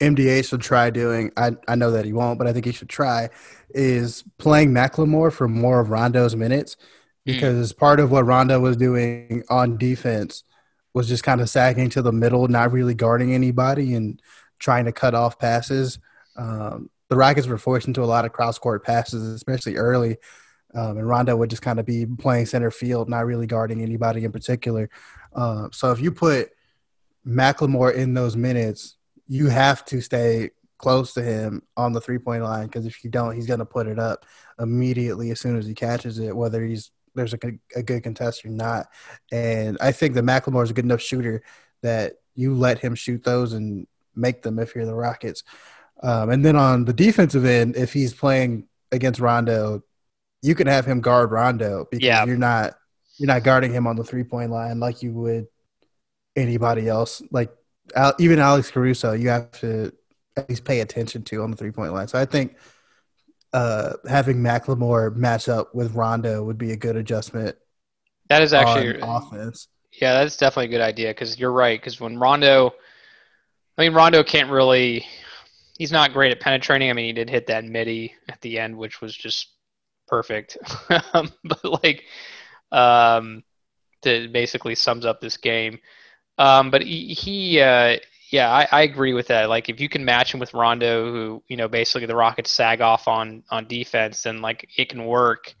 MDA 0.00 0.48
should 0.48 0.62
try 0.62 0.90
doing. 0.90 1.32
I 1.36 1.52
I 1.68 1.74
know 1.74 1.90
that 1.90 2.04
he 2.04 2.12
won't, 2.12 2.38
but 2.38 2.46
I 2.46 2.52
think 2.52 2.64
he 2.64 2.72
should 2.72 2.88
try 2.88 3.30
is 3.70 4.24
playing 4.38 4.72
McLemore 4.72 5.32
for 5.32 5.48
more 5.48 5.80
of 5.80 5.90
Rondo's 5.90 6.36
minutes 6.36 6.76
because 7.24 7.72
mm. 7.72 7.76
part 7.76 8.00
of 8.00 8.10
what 8.10 8.26
Rondo 8.26 8.60
was 8.60 8.76
doing 8.76 9.42
on 9.48 9.76
defense 9.76 10.44
was 10.94 11.08
just 11.08 11.24
kind 11.24 11.40
of 11.40 11.50
sagging 11.50 11.90
to 11.90 12.02
the 12.02 12.12
middle, 12.12 12.48
not 12.48 12.72
really 12.72 12.94
guarding 12.94 13.34
anybody 13.34 13.94
and 13.94 14.22
trying 14.58 14.86
to 14.86 14.92
cut 14.92 15.14
off 15.14 15.38
passes. 15.38 15.98
Um, 16.36 16.88
the 17.08 17.16
Rockets 17.16 17.46
were 17.46 17.58
forced 17.58 17.86
into 17.86 18.02
a 18.02 18.06
lot 18.06 18.24
of 18.24 18.32
cross 18.32 18.58
court 18.58 18.84
passes, 18.84 19.22
especially 19.34 19.76
early. 19.76 20.16
Um, 20.74 20.98
and 20.98 21.08
Rondo 21.08 21.36
would 21.36 21.50
just 21.50 21.62
kind 21.62 21.78
of 21.78 21.86
be 21.86 22.06
playing 22.06 22.46
center 22.46 22.70
field, 22.70 23.08
not 23.08 23.26
really 23.26 23.46
guarding 23.46 23.82
anybody 23.82 24.24
in 24.24 24.32
particular. 24.32 24.88
Uh, 25.34 25.68
so 25.72 25.92
if 25.92 26.00
you 26.00 26.10
put 26.10 26.50
McLemore 27.26 27.94
in 27.94 28.14
those 28.14 28.36
minutes, 28.36 28.96
you 29.28 29.48
have 29.48 29.84
to 29.86 30.00
stay 30.00 30.50
close 30.78 31.14
to 31.14 31.22
him 31.22 31.62
on 31.76 31.92
the 31.92 32.00
three 32.00 32.18
point 32.18 32.42
line 32.42 32.66
because 32.66 32.86
if 32.86 33.04
you 33.04 33.10
don't, 33.10 33.34
he's 33.34 33.46
going 33.46 33.60
to 33.60 33.64
put 33.64 33.86
it 33.86 33.98
up 33.98 34.26
immediately 34.58 35.30
as 35.30 35.40
soon 35.40 35.56
as 35.56 35.66
he 35.66 35.74
catches 35.74 36.18
it, 36.18 36.36
whether 36.36 36.62
he's 36.62 36.90
there's 37.14 37.34
a, 37.34 37.38
a 37.74 37.82
good 37.82 38.02
contest 38.02 38.44
or 38.44 38.48
not. 38.48 38.88
And 39.32 39.76
I 39.80 39.92
think 39.92 40.14
that 40.14 40.24
McLemore 40.24 40.64
is 40.64 40.70
a 40.70 40.74
good 40.74 40.84
enough 40.84 41.00
shooter 41.00 41.42
that 41.82 42.14
you 42.34 42.54
let 42.54 42.78
him 42.78 42.94
shoot 42.94 43.22
those 43.24 43.52
and 43.52 43.86
make 44.14 44.42
them 44.42 44.58
if 44.58 44.74
you're 44.74 44.86
the 44.86 44.94
Rockets. 44.94 45.44
Um, 46.02 46.30
and 46.30 46.44
then 46.44 46.56
on 46.56 46.84
the 46.84 46.92
defensive 46.92 47.44
end, 47.44 47.76
if 47.76 47.92
he's 47.92 48.12
playing 48.12 48.66
against 48.92 49.20
Rondo, 49.20 49.82
you 50.42 50.54
can 50.54 50.66
have 50.66 50.84
him 50.84 51.00
guard 51.00 51.30
Rondo 51.30 51.86
because 51.90 52.04
yeah. 52.04 52.24
you're 52.24 52.36
not 52.36 52.74
you're 53.16 53.28
not 53.28 53.44
guarding 53.44 53.72
him 53.72 53.86
on 53.86 53.96
the 53.96 54.04
three 54.04 54.24
point 54.24 54.50
line 54.50 54.80
like 54.80 55.02
you 55.02 55.12
would 55.12 55.46
anybody 56.36 56.88
else. 56.88 57.22
Like 57.30 57.50
even 58.18 58.38
Alex 58.38 58.70
Caruso, 58.70 59.12
you 59.12 59.28
have 59.28 59.50
to 59.60 59.92
at 60.36 60.48
least 60.48 60.64
pay 60.64 60.80
attention 60.80 61.22
to 61.22 61.42
on 61.42 61.50
the 61.50 61.56
three 61.56 61.70
point 61.70 61.92
line. 61.92 62.08
So 62.08 62.18
I 62.18 62.24
think 62.24 62.56
uh, 63.54 63.92
having 64.08 64.38
McLemore 64.38 65.14
match 65.14 65.48
up 65.48 65.72
with 65.74 65.94
Rondo 65.94 66.42
would 66.42 66.58
be 66.58 66.72
a 66.72 66.76
good 66.76 66.96
adjustment. 66.96 67.56
That 68.28 68.42
is 68.42 68.52
actually 68.52 68.98
offense. 69.00 69.68
Yeah, 69.92 70.14
that's 70.14 70.36
definitely 70.36 70.74
a 70.74 70.76
good 70.76 70.84
idea 70.84 71.10
because 71.10 71.38
you're 71.38 71.52
right. 71.52 71.80
Because 71.80 72.00
when 72.00 72.18
Rondo, 72.18 72.74
I 73.78 73.82
mean, 73.82 73.94
Rondo 73.94 74.24
can't 74.24 74.50
really. 74.50 75.06
He's 75.78 75.92
not 75.92 76.12
great 76.12 76.32
at 76.32 76.40
penetrating. 76.40 76.90
I 76.90 76.92
mean, 76.94 77.06
he 77.06 77.12
did 77.12 77.30
hit 77.30 77.46
that 77.46 77.64
midi 77.64 78.14
at 78.28 78.40
the 78.40 78.58
end, 78.58 78.76
which 78.76 79.00
was 79.00 79.16
just 79.16 79.52
perfect. 80.08 80.56
but 80.88 81.82
like, 81.82 82.04
um, 82.72 83.44
that 84.02 84.32
basically 84.32 84.74
sums 84.74 85.04
up 85.06 85.20
this 85.20 85.36
game. 85.36 85.78
Um, 86.38 86.70
but 86.70 86.82
he, 86.82 87.08
he 87.08 87.60
uh, 87.60 87.98
yeah, 88.34 88.50
I, 88.50 88.66
I, 88.72 88.82
agree 88.82 89.12
with 89.12 89.28
that. 89.28 89.48
Like, 89.48 89.68
if 89.68 89.78
you 89.78 89.88
can 89.88 90.04
match 90.04 90.34
him 90.34 90.40
with 90.40 90.54
Rondo, 90.54 91.12
who 91.12 91.42
you 91.46 91.56
know 91.56 91.68
basically 91.68 92.06
the 92.06 92.16
Rockets 92.16 92.50
sag 92.50 92.80
off 92.80 93.06
on 93.06 93.44
on 93.48 93.68
defense, 93.68 94.24
then 94.24 94.42
like 94.42 94.68
it 94.76 94.88
can 94.88 95.06
work. 95.06 95.54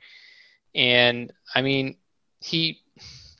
And 0.74 1.32
I 1.54 1.62
mean, 1.62 1.98
he 2.40 2.80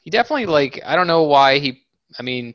he 0.03 0.11
definitely 0.11 0.47
like 0.47 0.81
I 0.87 0.95
don't 0.95 1.09
know 1.09 1.25
why 1.25 1.59
he. 1.59 1.83
I 2.17 2.23
mean, 2.23 2.55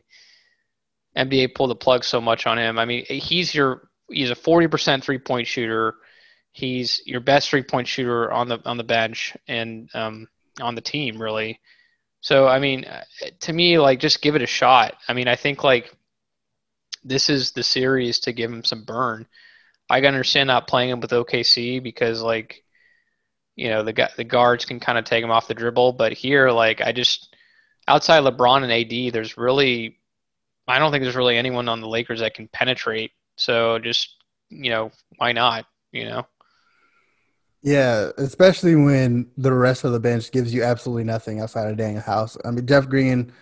MDA 1.18 1.54
pulled 1.54 1.72
the 1.72 1.76
plug 1.76 2.06
so 2.06 2.22
much 2.22 2.48
on 2.48 2.58
him. 2.58 2.80
I 2.80 2.86
mean, 2.86 3.04
he's 3.04 3.54
your 3.54 3.89
he's 4.10 4.32
a 4.32 4.36
forty 4.36 4.68
percent 4.68 5.04
three 5.04 5.20
point 5.20 5.48
shooter. 5.48 5.96
He's 6.54 7.02
your 7.06 7.20
best 7.20 7.50
three 7.50 7.63
point 7.63 7.89
shooter 7.89 8.32
on 8.32 8.48
the 8.48 8.62
on 8.63 8.78
the 8.78 8.86
bench 8.86 9.36
and 9.50 9.89
um, 9.94 10.30
on 10.62 10.76
the 10.76 10.82
team, 10.82 11.22
really. 11.22 11.60
So 12.22 12.48
I 12.48 12.60
mean, 12.60 12.86
to 13.42 13.52
me, 13.52 13.80
like 13.80 14.00
just 14.00 14.22
give 14.22 14.38
it 14.38 14.42
a 14.42 14.48
shot. 14.48 14.96
I 15.10 15.13
mean, 15.13 15.28
I 15.28 15.36
think 15.36 15.65
like 15.65 15.94
this 17.04 17.30
is 17.30 17.52
the 17.52 17.64
series 17.64 18.20
to 18.22 18.34
give 18.34 18.52
him 18.52 18.64
some 18.64 18.84
burn. 18.84 19.28
I 19.90 20.00
can 20.00 20.08
understand 20.08 20.48
not 20.48 20.68
playing 20.68 20.90
him 20.90 21.00
with 21.00 21.12
OKC 21.12 21.82
because 21.82 22.22
like 22.22 22.64
you 23.56 23.70
know 23.70 23.84
the 23.84 24.10
the 24.16 24.24
guards 24.24 24.66
can 24.66 24.80
kind 24.80 24.98
of 24.98 25.06
take 25.06 25.24
him 25.24 25.32
off 25.32 25.48
the 25.48 25.54
dribble, 25.54 25.94
but 25.94 26.14
here 26.14 26.52
like 26.52 26.82
I 26.82 26.92
just 26.92 27.36
outside 27.88 28.24
LeBron 28.24 28.64
and 28.64 28.72
AD, 28.72 29.14
there's 29.14 29.38
really 29.38 29.98
I 30.68 30.80
don't 30.80 30.92
think 30.92 31.04
there's 31.04 31.16
really 31.16 31.38
anyone 31.38 31.68
on 31.68 31.82
the 31.82 31.88
Lakers 31.88 32.20
that 32.20 32.36
can 32.36 32.48
penetrate. 32.48 33.12
So 33.36 33.80
just 33.80 34.16
you 34.50 34.70
know 34.70 34.92
why 35.18 35.32
not? 35.32 35.66
You 35.92 36.06
know. 36.06 36.28
Yeah, 37.62 38.12
especially 38.18 38.76
when 38.76 39.30
the 39.36 39.52
rest 39.52 39.84
of 39.84 39.92
the 39.92 40.00
bench 40.00 40.32
gives 40.32 40.54
you 40.54 40.64
absolutely 40.64 41.04
nothing 41.04 41.42
outside 41.42 41.70
of 41.70 41.78
Danuel 41.78 42.04
House. 42.04 42.38
I 42.46 42.52
mean, 42.52 42.66
Jeff 42.66 42.88
Green 42.88 43.34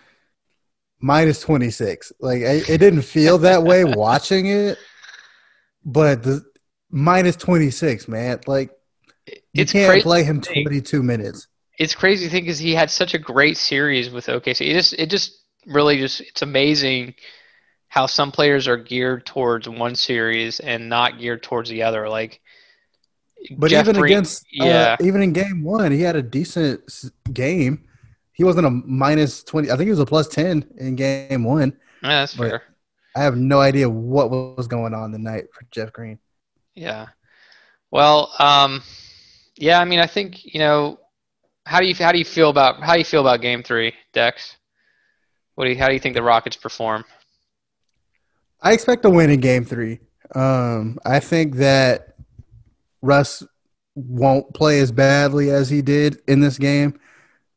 minus 1.00 1.40
26. 1.40 2.12
Like 2.20 2.40
it, 2.40 2.68
it 2.68 2.78
didn't 2.78 3.02
feel 3.02 3.38
that 3.38 3.62
way 3.62 3.84
watching 3.84 4.46
it, 4.46 4.78
but 5.84 6.22
the 6.22 6.44
minus 6.90 7.36
26, 7.36 8.08
man. 8.08 8.40
Like 8.46 8.70
you 9.26 9.62
it's 9.62 9.72
can't 9.72 10.02
play 10.02 10.24
him 10.24 10.40
22 10.40 11.02
minutes. 11.02 11.46
It's 11.78 11.94
crazy 11.94 12.28
thing 12.28 12.42
because 12.42 12.58
he 12.58 12.74
had 12.74 12.90
such 12.90 13.14
a 13.14 13.18
great 13.18 13.56
series 13.56 14.10
with 14.10 14.26
OKC. 14.26 14.68
It 14.68 14.74
just 14.74 14.92
it 14.94 15.10
just 15.10 15.38
really 15.66 15.98
just 15.98 16.20
it's 16.20 16.42
amazing 16.42 17.14
how 17.88 18.06
some 18.06 18.32
players 18.32 18.68
are 18.68 18.76
geared 18.76 19.24
towards 19.24 19.68
one 19.68 19.94
series 19.94 20.60
and 20.60 20.88
not 20.88 21.18
geared 21.18 21.42
towards 21.42 21.70
the 21.70 21.82
other. 21.82 22.08
Like 22.08 22.40
but 23.56 23.70
Jeff 23.70 23.88
even 23.88 24.02
against, 24.02 24.42
uh, 24.60 24.64
yeah, 24.64 24.96
uh, 24.98 25.04
even 25.04 25.22
in 25.22 25.32
game 25.32 25.62
one, 25.62 25.92
he 25.92 26.02
had 26.02 26.16
a 26.16 26.22
decent 26.22 26.82
game. 27.32 27.87
He 28.38 28.44
wasn't 28.44 28.66
a 28.66 28.70
minus 28.70 29.44
twenty. 29.44 29.70
I 29.70 29.76
think 29.76 29.88
he 29.88 29.90
was 29.90 30.00
a 30.00 30.06
plus 30.06 30.28
ten 30.28 30.64
in 30.78 30.96
game 30.96 31.44
one. 31.44 31.76
Yeah, 32.02 32.20
that's 32.20 32.34
fair. 32.34 32.62
I 33.14 33.22
have 33.22 33.36
no 33.36 33.60
idea 33.60 33.90
what 33.90 34.30
was 34.30 34.66
going 34.66 34.94
on 34.94 35.12
the 35.12 35.18
night 35.18 35.52
for 35.52 35.66
Jeff 35.70 35.92
Green. 35.92 36.18
Yeah. 36.74 37.08
Well, 37.90 38.32
um, 38.38 38.82
yeah. 39.56 39.78
I 39.78 39.84
mean, 39.84 40.00
I 40.00 40.06
think 40.06 40.46
you 40.46 40.60
know. 40.60 41.00
How 41.66 41.80
do 41.80 41.86
you 41.86 41.94
how 41.94 42.12
do 42.12 42.18
you 42.18 42.24
feel 42.24 42.48
about 42.48 42.82
how 42.82 42.94
do 42.94 42.98
you 42.98 43.04
feel 43.04 43.20
about 43.20 43.42
Game 43.42 43.62
Three, 43.62 43.92
Dex? 44.14 44.56
What 45.54 45.66
do 45.66 45.70
you, 45.70 45.76
how 45.76 45.88
do 45.88 45.92
you 45.92 46.00
think 46.00 46.14
the 46.14 46.22
Rockets 46.22 46.56
perform? 46.56 47.04
I 48.62 48.72
expect 48.72 49.04
a 49.04 49.10
win 49.10 49.28
in 49.28 49.40
Game 49.40 49.66
Three. 49.66 50.00
Um, 50.34 50.98
I 51.04 51.20
think 51.20 51.56
that 51.56 52.14
Russ 53.02 53.42
won't 53.94 54.54
play 54.54 54.80
as 54.80 54.92
badly 54.92 55.50
as 55.50 55.68
he 55.68 55.82
did 55.82 56.22
in 56.26 56.40
this 56.40 56.56
game. 56.56 56.98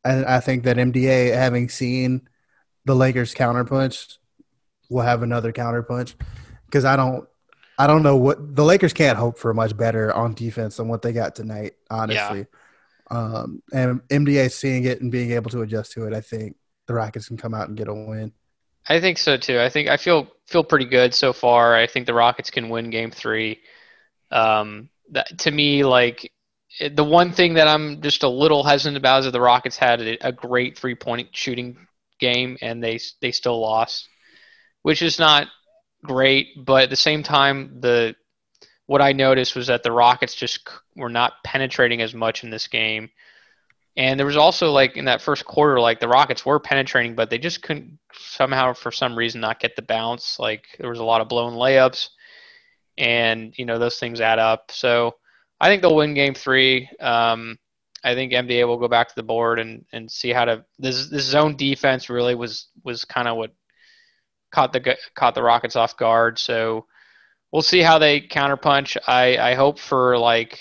And 0.04 0.26
I 0.26 0.40
think 0.40 0.64
that 0.64 0.78
MDA, 0.78 1.34
having 1.34 1.70
seen 1.70 2.28
the 2.86 2.96
Lakers 2.96 3.34
counterpunch, 3.34 4.18
will 4.90 5.02
have 5.02 5.24
another 5.24 5.54
counterpunch 5.54 6.16
because 6.66 6.86
I 6.86 6.96
don't, 6.96 7.28
I 7.78 7.88
don't 7.88 8.04
know 8.04 8.18
what 8.18 8.56
the 8.56 8.64
Lakers 8.64 8.94
can't 8.94 9.18
hope 9.18 9.38
for 9.40 9.54
much 9.54 9.76
better 9.76 10.14
on 10.14 10.34
defense 10.34 10.78
than 10.78 10.88
what 10.88 11.02
they 11.02 11.14
got 11.14 11.36
tonight. 11.36 11.74
Honestly, 11.90 12.46
yeah. 13.12 13.18
um, 13.18 13.64
and 13.74 14.02
MDA 14.10 14.52
seeing 14.52 14.84
it 14.86 15.02
and 15.02 15.12
being 15.12 15.32
able 15.32 15.50
to 15.52 15.62
adjust 15.62 15.94
to 15.94 16.06
it, 16.06 16.14
I 16.14 16.22
think 16.22 16.58
the 16.88 16.94
Rockets 16.94 17.28
can 17.28 17.38
come 17.38 17.54
out 17.54 17.70
and 17.70 17.78
get 17.78 17.88
a 17.88 17.94
win. 17.94 18.34
I 18.88 19.00
think 19.00 19.18
so 19.18 19.38
too. 19.38 19.60
I 19.60 19.70
think 19.70 19.90
I 19.90 19.98
feel 19.98 20.28
feel 20.48 20.64
pretty 20.64 20.86
good 20.86 21.14
so 21.14 21.34
far. 21.34 21.76
I 21.76 21.88
think 21.88 22.06
the 22.06 22.14
Rockets 22.14 22.50
can 22.50 22.70
win 22.70 22.90
Game 22.90 23.12
Three. 23.12 23.60
Um, 24.32 24.90
that, 25.12 25.40
to 25.40 25.52
me, 25.52 25.84
like 25.84 26.32
the 26.80 27.04
one 27.04 27.32
thing 27.32 27.56
that 27.56 27.68
I'm 27.68 28.02
just 28.02 28.24
a 28.24 28.30
little 28.30 28.64
hesitant 28.64 28.98
about 28.98 29.20
is 29.20 29.26
that 29.26 29.32
the 29.32 29.42
Rockets 29.42 29.78
had 29.78 30.02
a, 30.02 30.28
a 30.28 30.32
great 30.32 30.78
three 30.78 30.96
point 30.96 31.30
shooting 31.36 31.88
game 32.20 32.58
and 32.62 32.84
they 32.84 33.00
they 33.22 33.32
still 33.32 33.60
lost, 33.60 34.08
which 34.84 35.02
is 35.02 35.20
not 35.20 35.48
great. 36.04 36.48
But 36.58 36.84
at 36.84 36.90
the 36.90 36.96
same 36.96 37.24
time, 37.24 37.80
the 37.82 38.16
what 38.86 39.02
I 39.02 39.12
noticed 39.12 39.56
was 39.56 39.68
that 39.68 39.84
the 39.84 39.92
Rockets 39.92 40.36
just 40.36 40.68
were 40.96 41.10
not 41.10 41.34
penetrating 41.44 42.02
as 42.02 42.14
much 42.14 42.44
in 42.44 42.50
this 42.50 42.68
game. 42.68 43.10
And 43.98 44.18
there 44.18 44.26
was 44.28 44.38
also 44.38 44.72
like 44.72 44.96
in 44.96 45.06
that 45.06 45.22
first 45.22 45.46
quarter, 45.46 45.80
like 45.80 46.00
the 46.00 46.08
Rockets 46.08 46.46
were 46.46 46.60
penetrating, 46.60 47.16
but 47.16 47.30
they 47.30 47.38
just 47.38 47.62
couldn't 47.62 48.00
somehow 48.14 48.74
for 48.74 48.92
some 48.92 49.18
reason 49.18 49.42
not 49.42 49.60
get 49.60 49.76
the 49.76 49.82
bounce. 49.82 50.40
Like 50.40 50.66
there 50.80 50.90
was 50.90 51.00
a 51.00 51.04
lot 51.04 51.20
of 51.22 51.28
blown 51.28 51.54
layups, 51.54 52.10
and 52.98 53.54
you 53.58 53.66
know 53.66 53.78
those 53.78 54.00
things 54.00 54.22
add 54.22 54.40
up. 54.40 54.72
So 54.72 55.16
I 55.62 55.68
think 55.68 55.84
they'll 55.84 55.96
win 55.96 56.16
Game 56.16 56.34
Three. 56.34 56.90
Um, 57.00 57.60
I 58.04 58.16
think 58.16 58.34
MDA 58.34 58.68
will 58.68 58.80
go 58.80 58.88
back 58.88 59.10
to 59.10 59.16
the 59.16 59.22
board 59.22 59.60
and, 59.60 59.86
and 59.94 60.12
see 60.12 60.32
how 60.32 60.46
to 60.46 60.66
this 60.80 61.08
this 61.10 61.26
zone 61.26 61.56
defense 61.56 62.10
really 62.10 62.34
was 62.34 62.68
was 62.84 63.06
kind 63.06 63.28
of 63.28 63.38
what 63.38 63.52
caught 64.52 64.74
the 64.74 64.98
caught 65.16 65.36
the 65.36 65.44
Rockets 65.44 65.76
off 65.76 65.96
guard. 65.98 66.40
So 66.40 66.88
we'll 67.52 67.62
see 67.62 67.82
how 67.82 68.00
they 68.00 68.22
counterpunch. 68.22 68.98
I 69.08 69.38
I 69.38 69.54
hope 69.54 69.78
for 69.78 70.18
like 70.18 70.60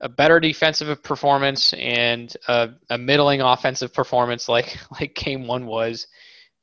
a 0.00 0.08
better 0.08 0.38
defensive 0.38 1.02
performance 1.02 1.72
and 1.72 2.32
a, 2.46 2.70
a 2.90 2.98
middling 2.98 3.40
offensive 3.40 3.92
performance 3.92 4.48
like 4.48 4.78
like 5.00 5.16
game 5.16 5.48
one 5.48 5.66
was, 5.66 6.06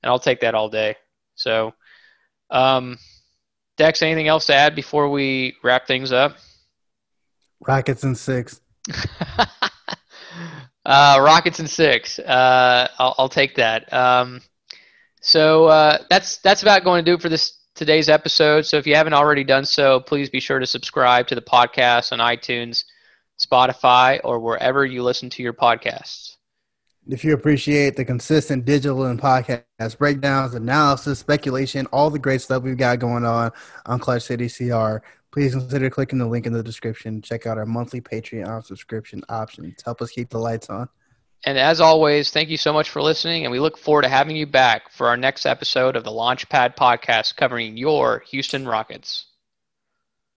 and 0.02 0.10
I'll 0.10 0.20
take 0.20 0.40
that 0.42 0.56
all 0.56 0.70
day. 0.70 0.96
So, 1.36 1.74
um, 2.52 2.98
Dex, 3.76 4.02
anything 4.02 4.30
else 4.30 4.46
to 4.46 4.56
add 4.56 4.76
before 4.76 5.10
we 5.10 5.58
wrap 5.62 5.88
things 5.88 6.14
up? 6.14 6.38
Rockets 7.68 8.04
and 8.04 8.18
six. 8.18 8.62
Uh, 10.86 11.18
Rockets 11.22 11.60
and 11.60 11.70
six. 11.70 12.20
Uh, 12.20 12.88
I'll, 13.00 13.16
I'll 13.18 13.30
take 13.30 13.56
that. 13.56 13.92
Um, 13.94 14.42
so 15.22 15.66
uh, 15.66 16.00
that's 16.10 16.38
that's 16.38 16.62
about 16.62 16.84
going 16.84 17.06
to 17.06 17.12
do 17.12 17.16
it 17.16 17.22
for 17.22 17.30
this 17.30 17.58
today's 17.76 18.10
episode. 18.10 18.66
So 18.66 18.78
if 18.78 18.86
you 18.86 18.96
haven't 18.96 19.14
already 19.14 19.44
done 19.44 19.66
so, 19.66 20.02
please 20.02 20.30
be 20.30 20.40
sure 20.40 20.60
to 20.60 20.68
subscribe 20.68 21.28
to 21.28 21.36
the 21.36 21.42
podcast 21.42 22.12
on 22.12 22.20
iTunes, 22.20 22.84
Spotify, 23.40 24.20
or 24.24 24.40
wherever 24.40 24.86
you 24.86 25.04
listen 25.04 25.30
to 25.32 25.44
your 25.44 25.54
podcasts. 25.54 26.36
If 27.08 27.24
you 27.24 27.34
appreciate 27.34 27.98
the 27.98 28.06
consistent 28.06 28.64
digital 28.64 29.06
and 29.06 29.20
podcast 29.20 29.98
breakdowns, 29.98 30.54
analysis, 30.54 31.20
speculation, 31.20 31.86
all 31.88 32.10
the 32.10 32.20
great 32.20 32.42
stuff 32.42 32.64
we've 32.64 32.78
got 32.78 33.00
going 33.00 33.26
on 33.26 33.52
on 33.86 34.00
Clutch 34.00 34.24
City 34.24 34.50
CR, 34.50 34.98
please 35.34 35.54
consider 35.54 35.90
clicking 35.90 36.20
the 36.20 36.28
link 36.28 36.46
in 36.46 36.54
the 36.54 36.62
description. 36.62 37.20
Check 37.20 37.48
out 37.48 37.58
our 37.58 37.66
monthly 37.66 38.00
Patreon 38.00 38.64
subscription 38.64 39.24
options. 39.30 39.82
Help 39.84 40.00
us 40.02 40.12
keep 40.12 40.30
the 40.30 40.38
lights 40.38 40.70
on. 40.70 40.88
And 41.44 41.58
as 41.58 41.82
always, 41.82 42.30
thank 42.30 42.50
you 42.50 42.56
so 42.56 42.72
much 42.72 42.90
for 42.92 43.02
listening, 43.02 43.44
and 43.44 43.52
we 43.52 43.60
look 43.60 43.78
forward 43.78 44.04
to 44.04 44.10
having 44.10 44.36
you 44.36 44.46
back 44.46 44.92
for 44.92 45.08
our 45.08 45.18
next 45.18 45.46
episode 45.46 45.96
of 45.96 46.04
the 46.04 46.12
Launchpad 46.12 46.78
Podcast 46.78 47.36
covering 47.36 47.76
your 47.76 48.24
Houston 48.30 48.66
Rockets. 48.66 49.26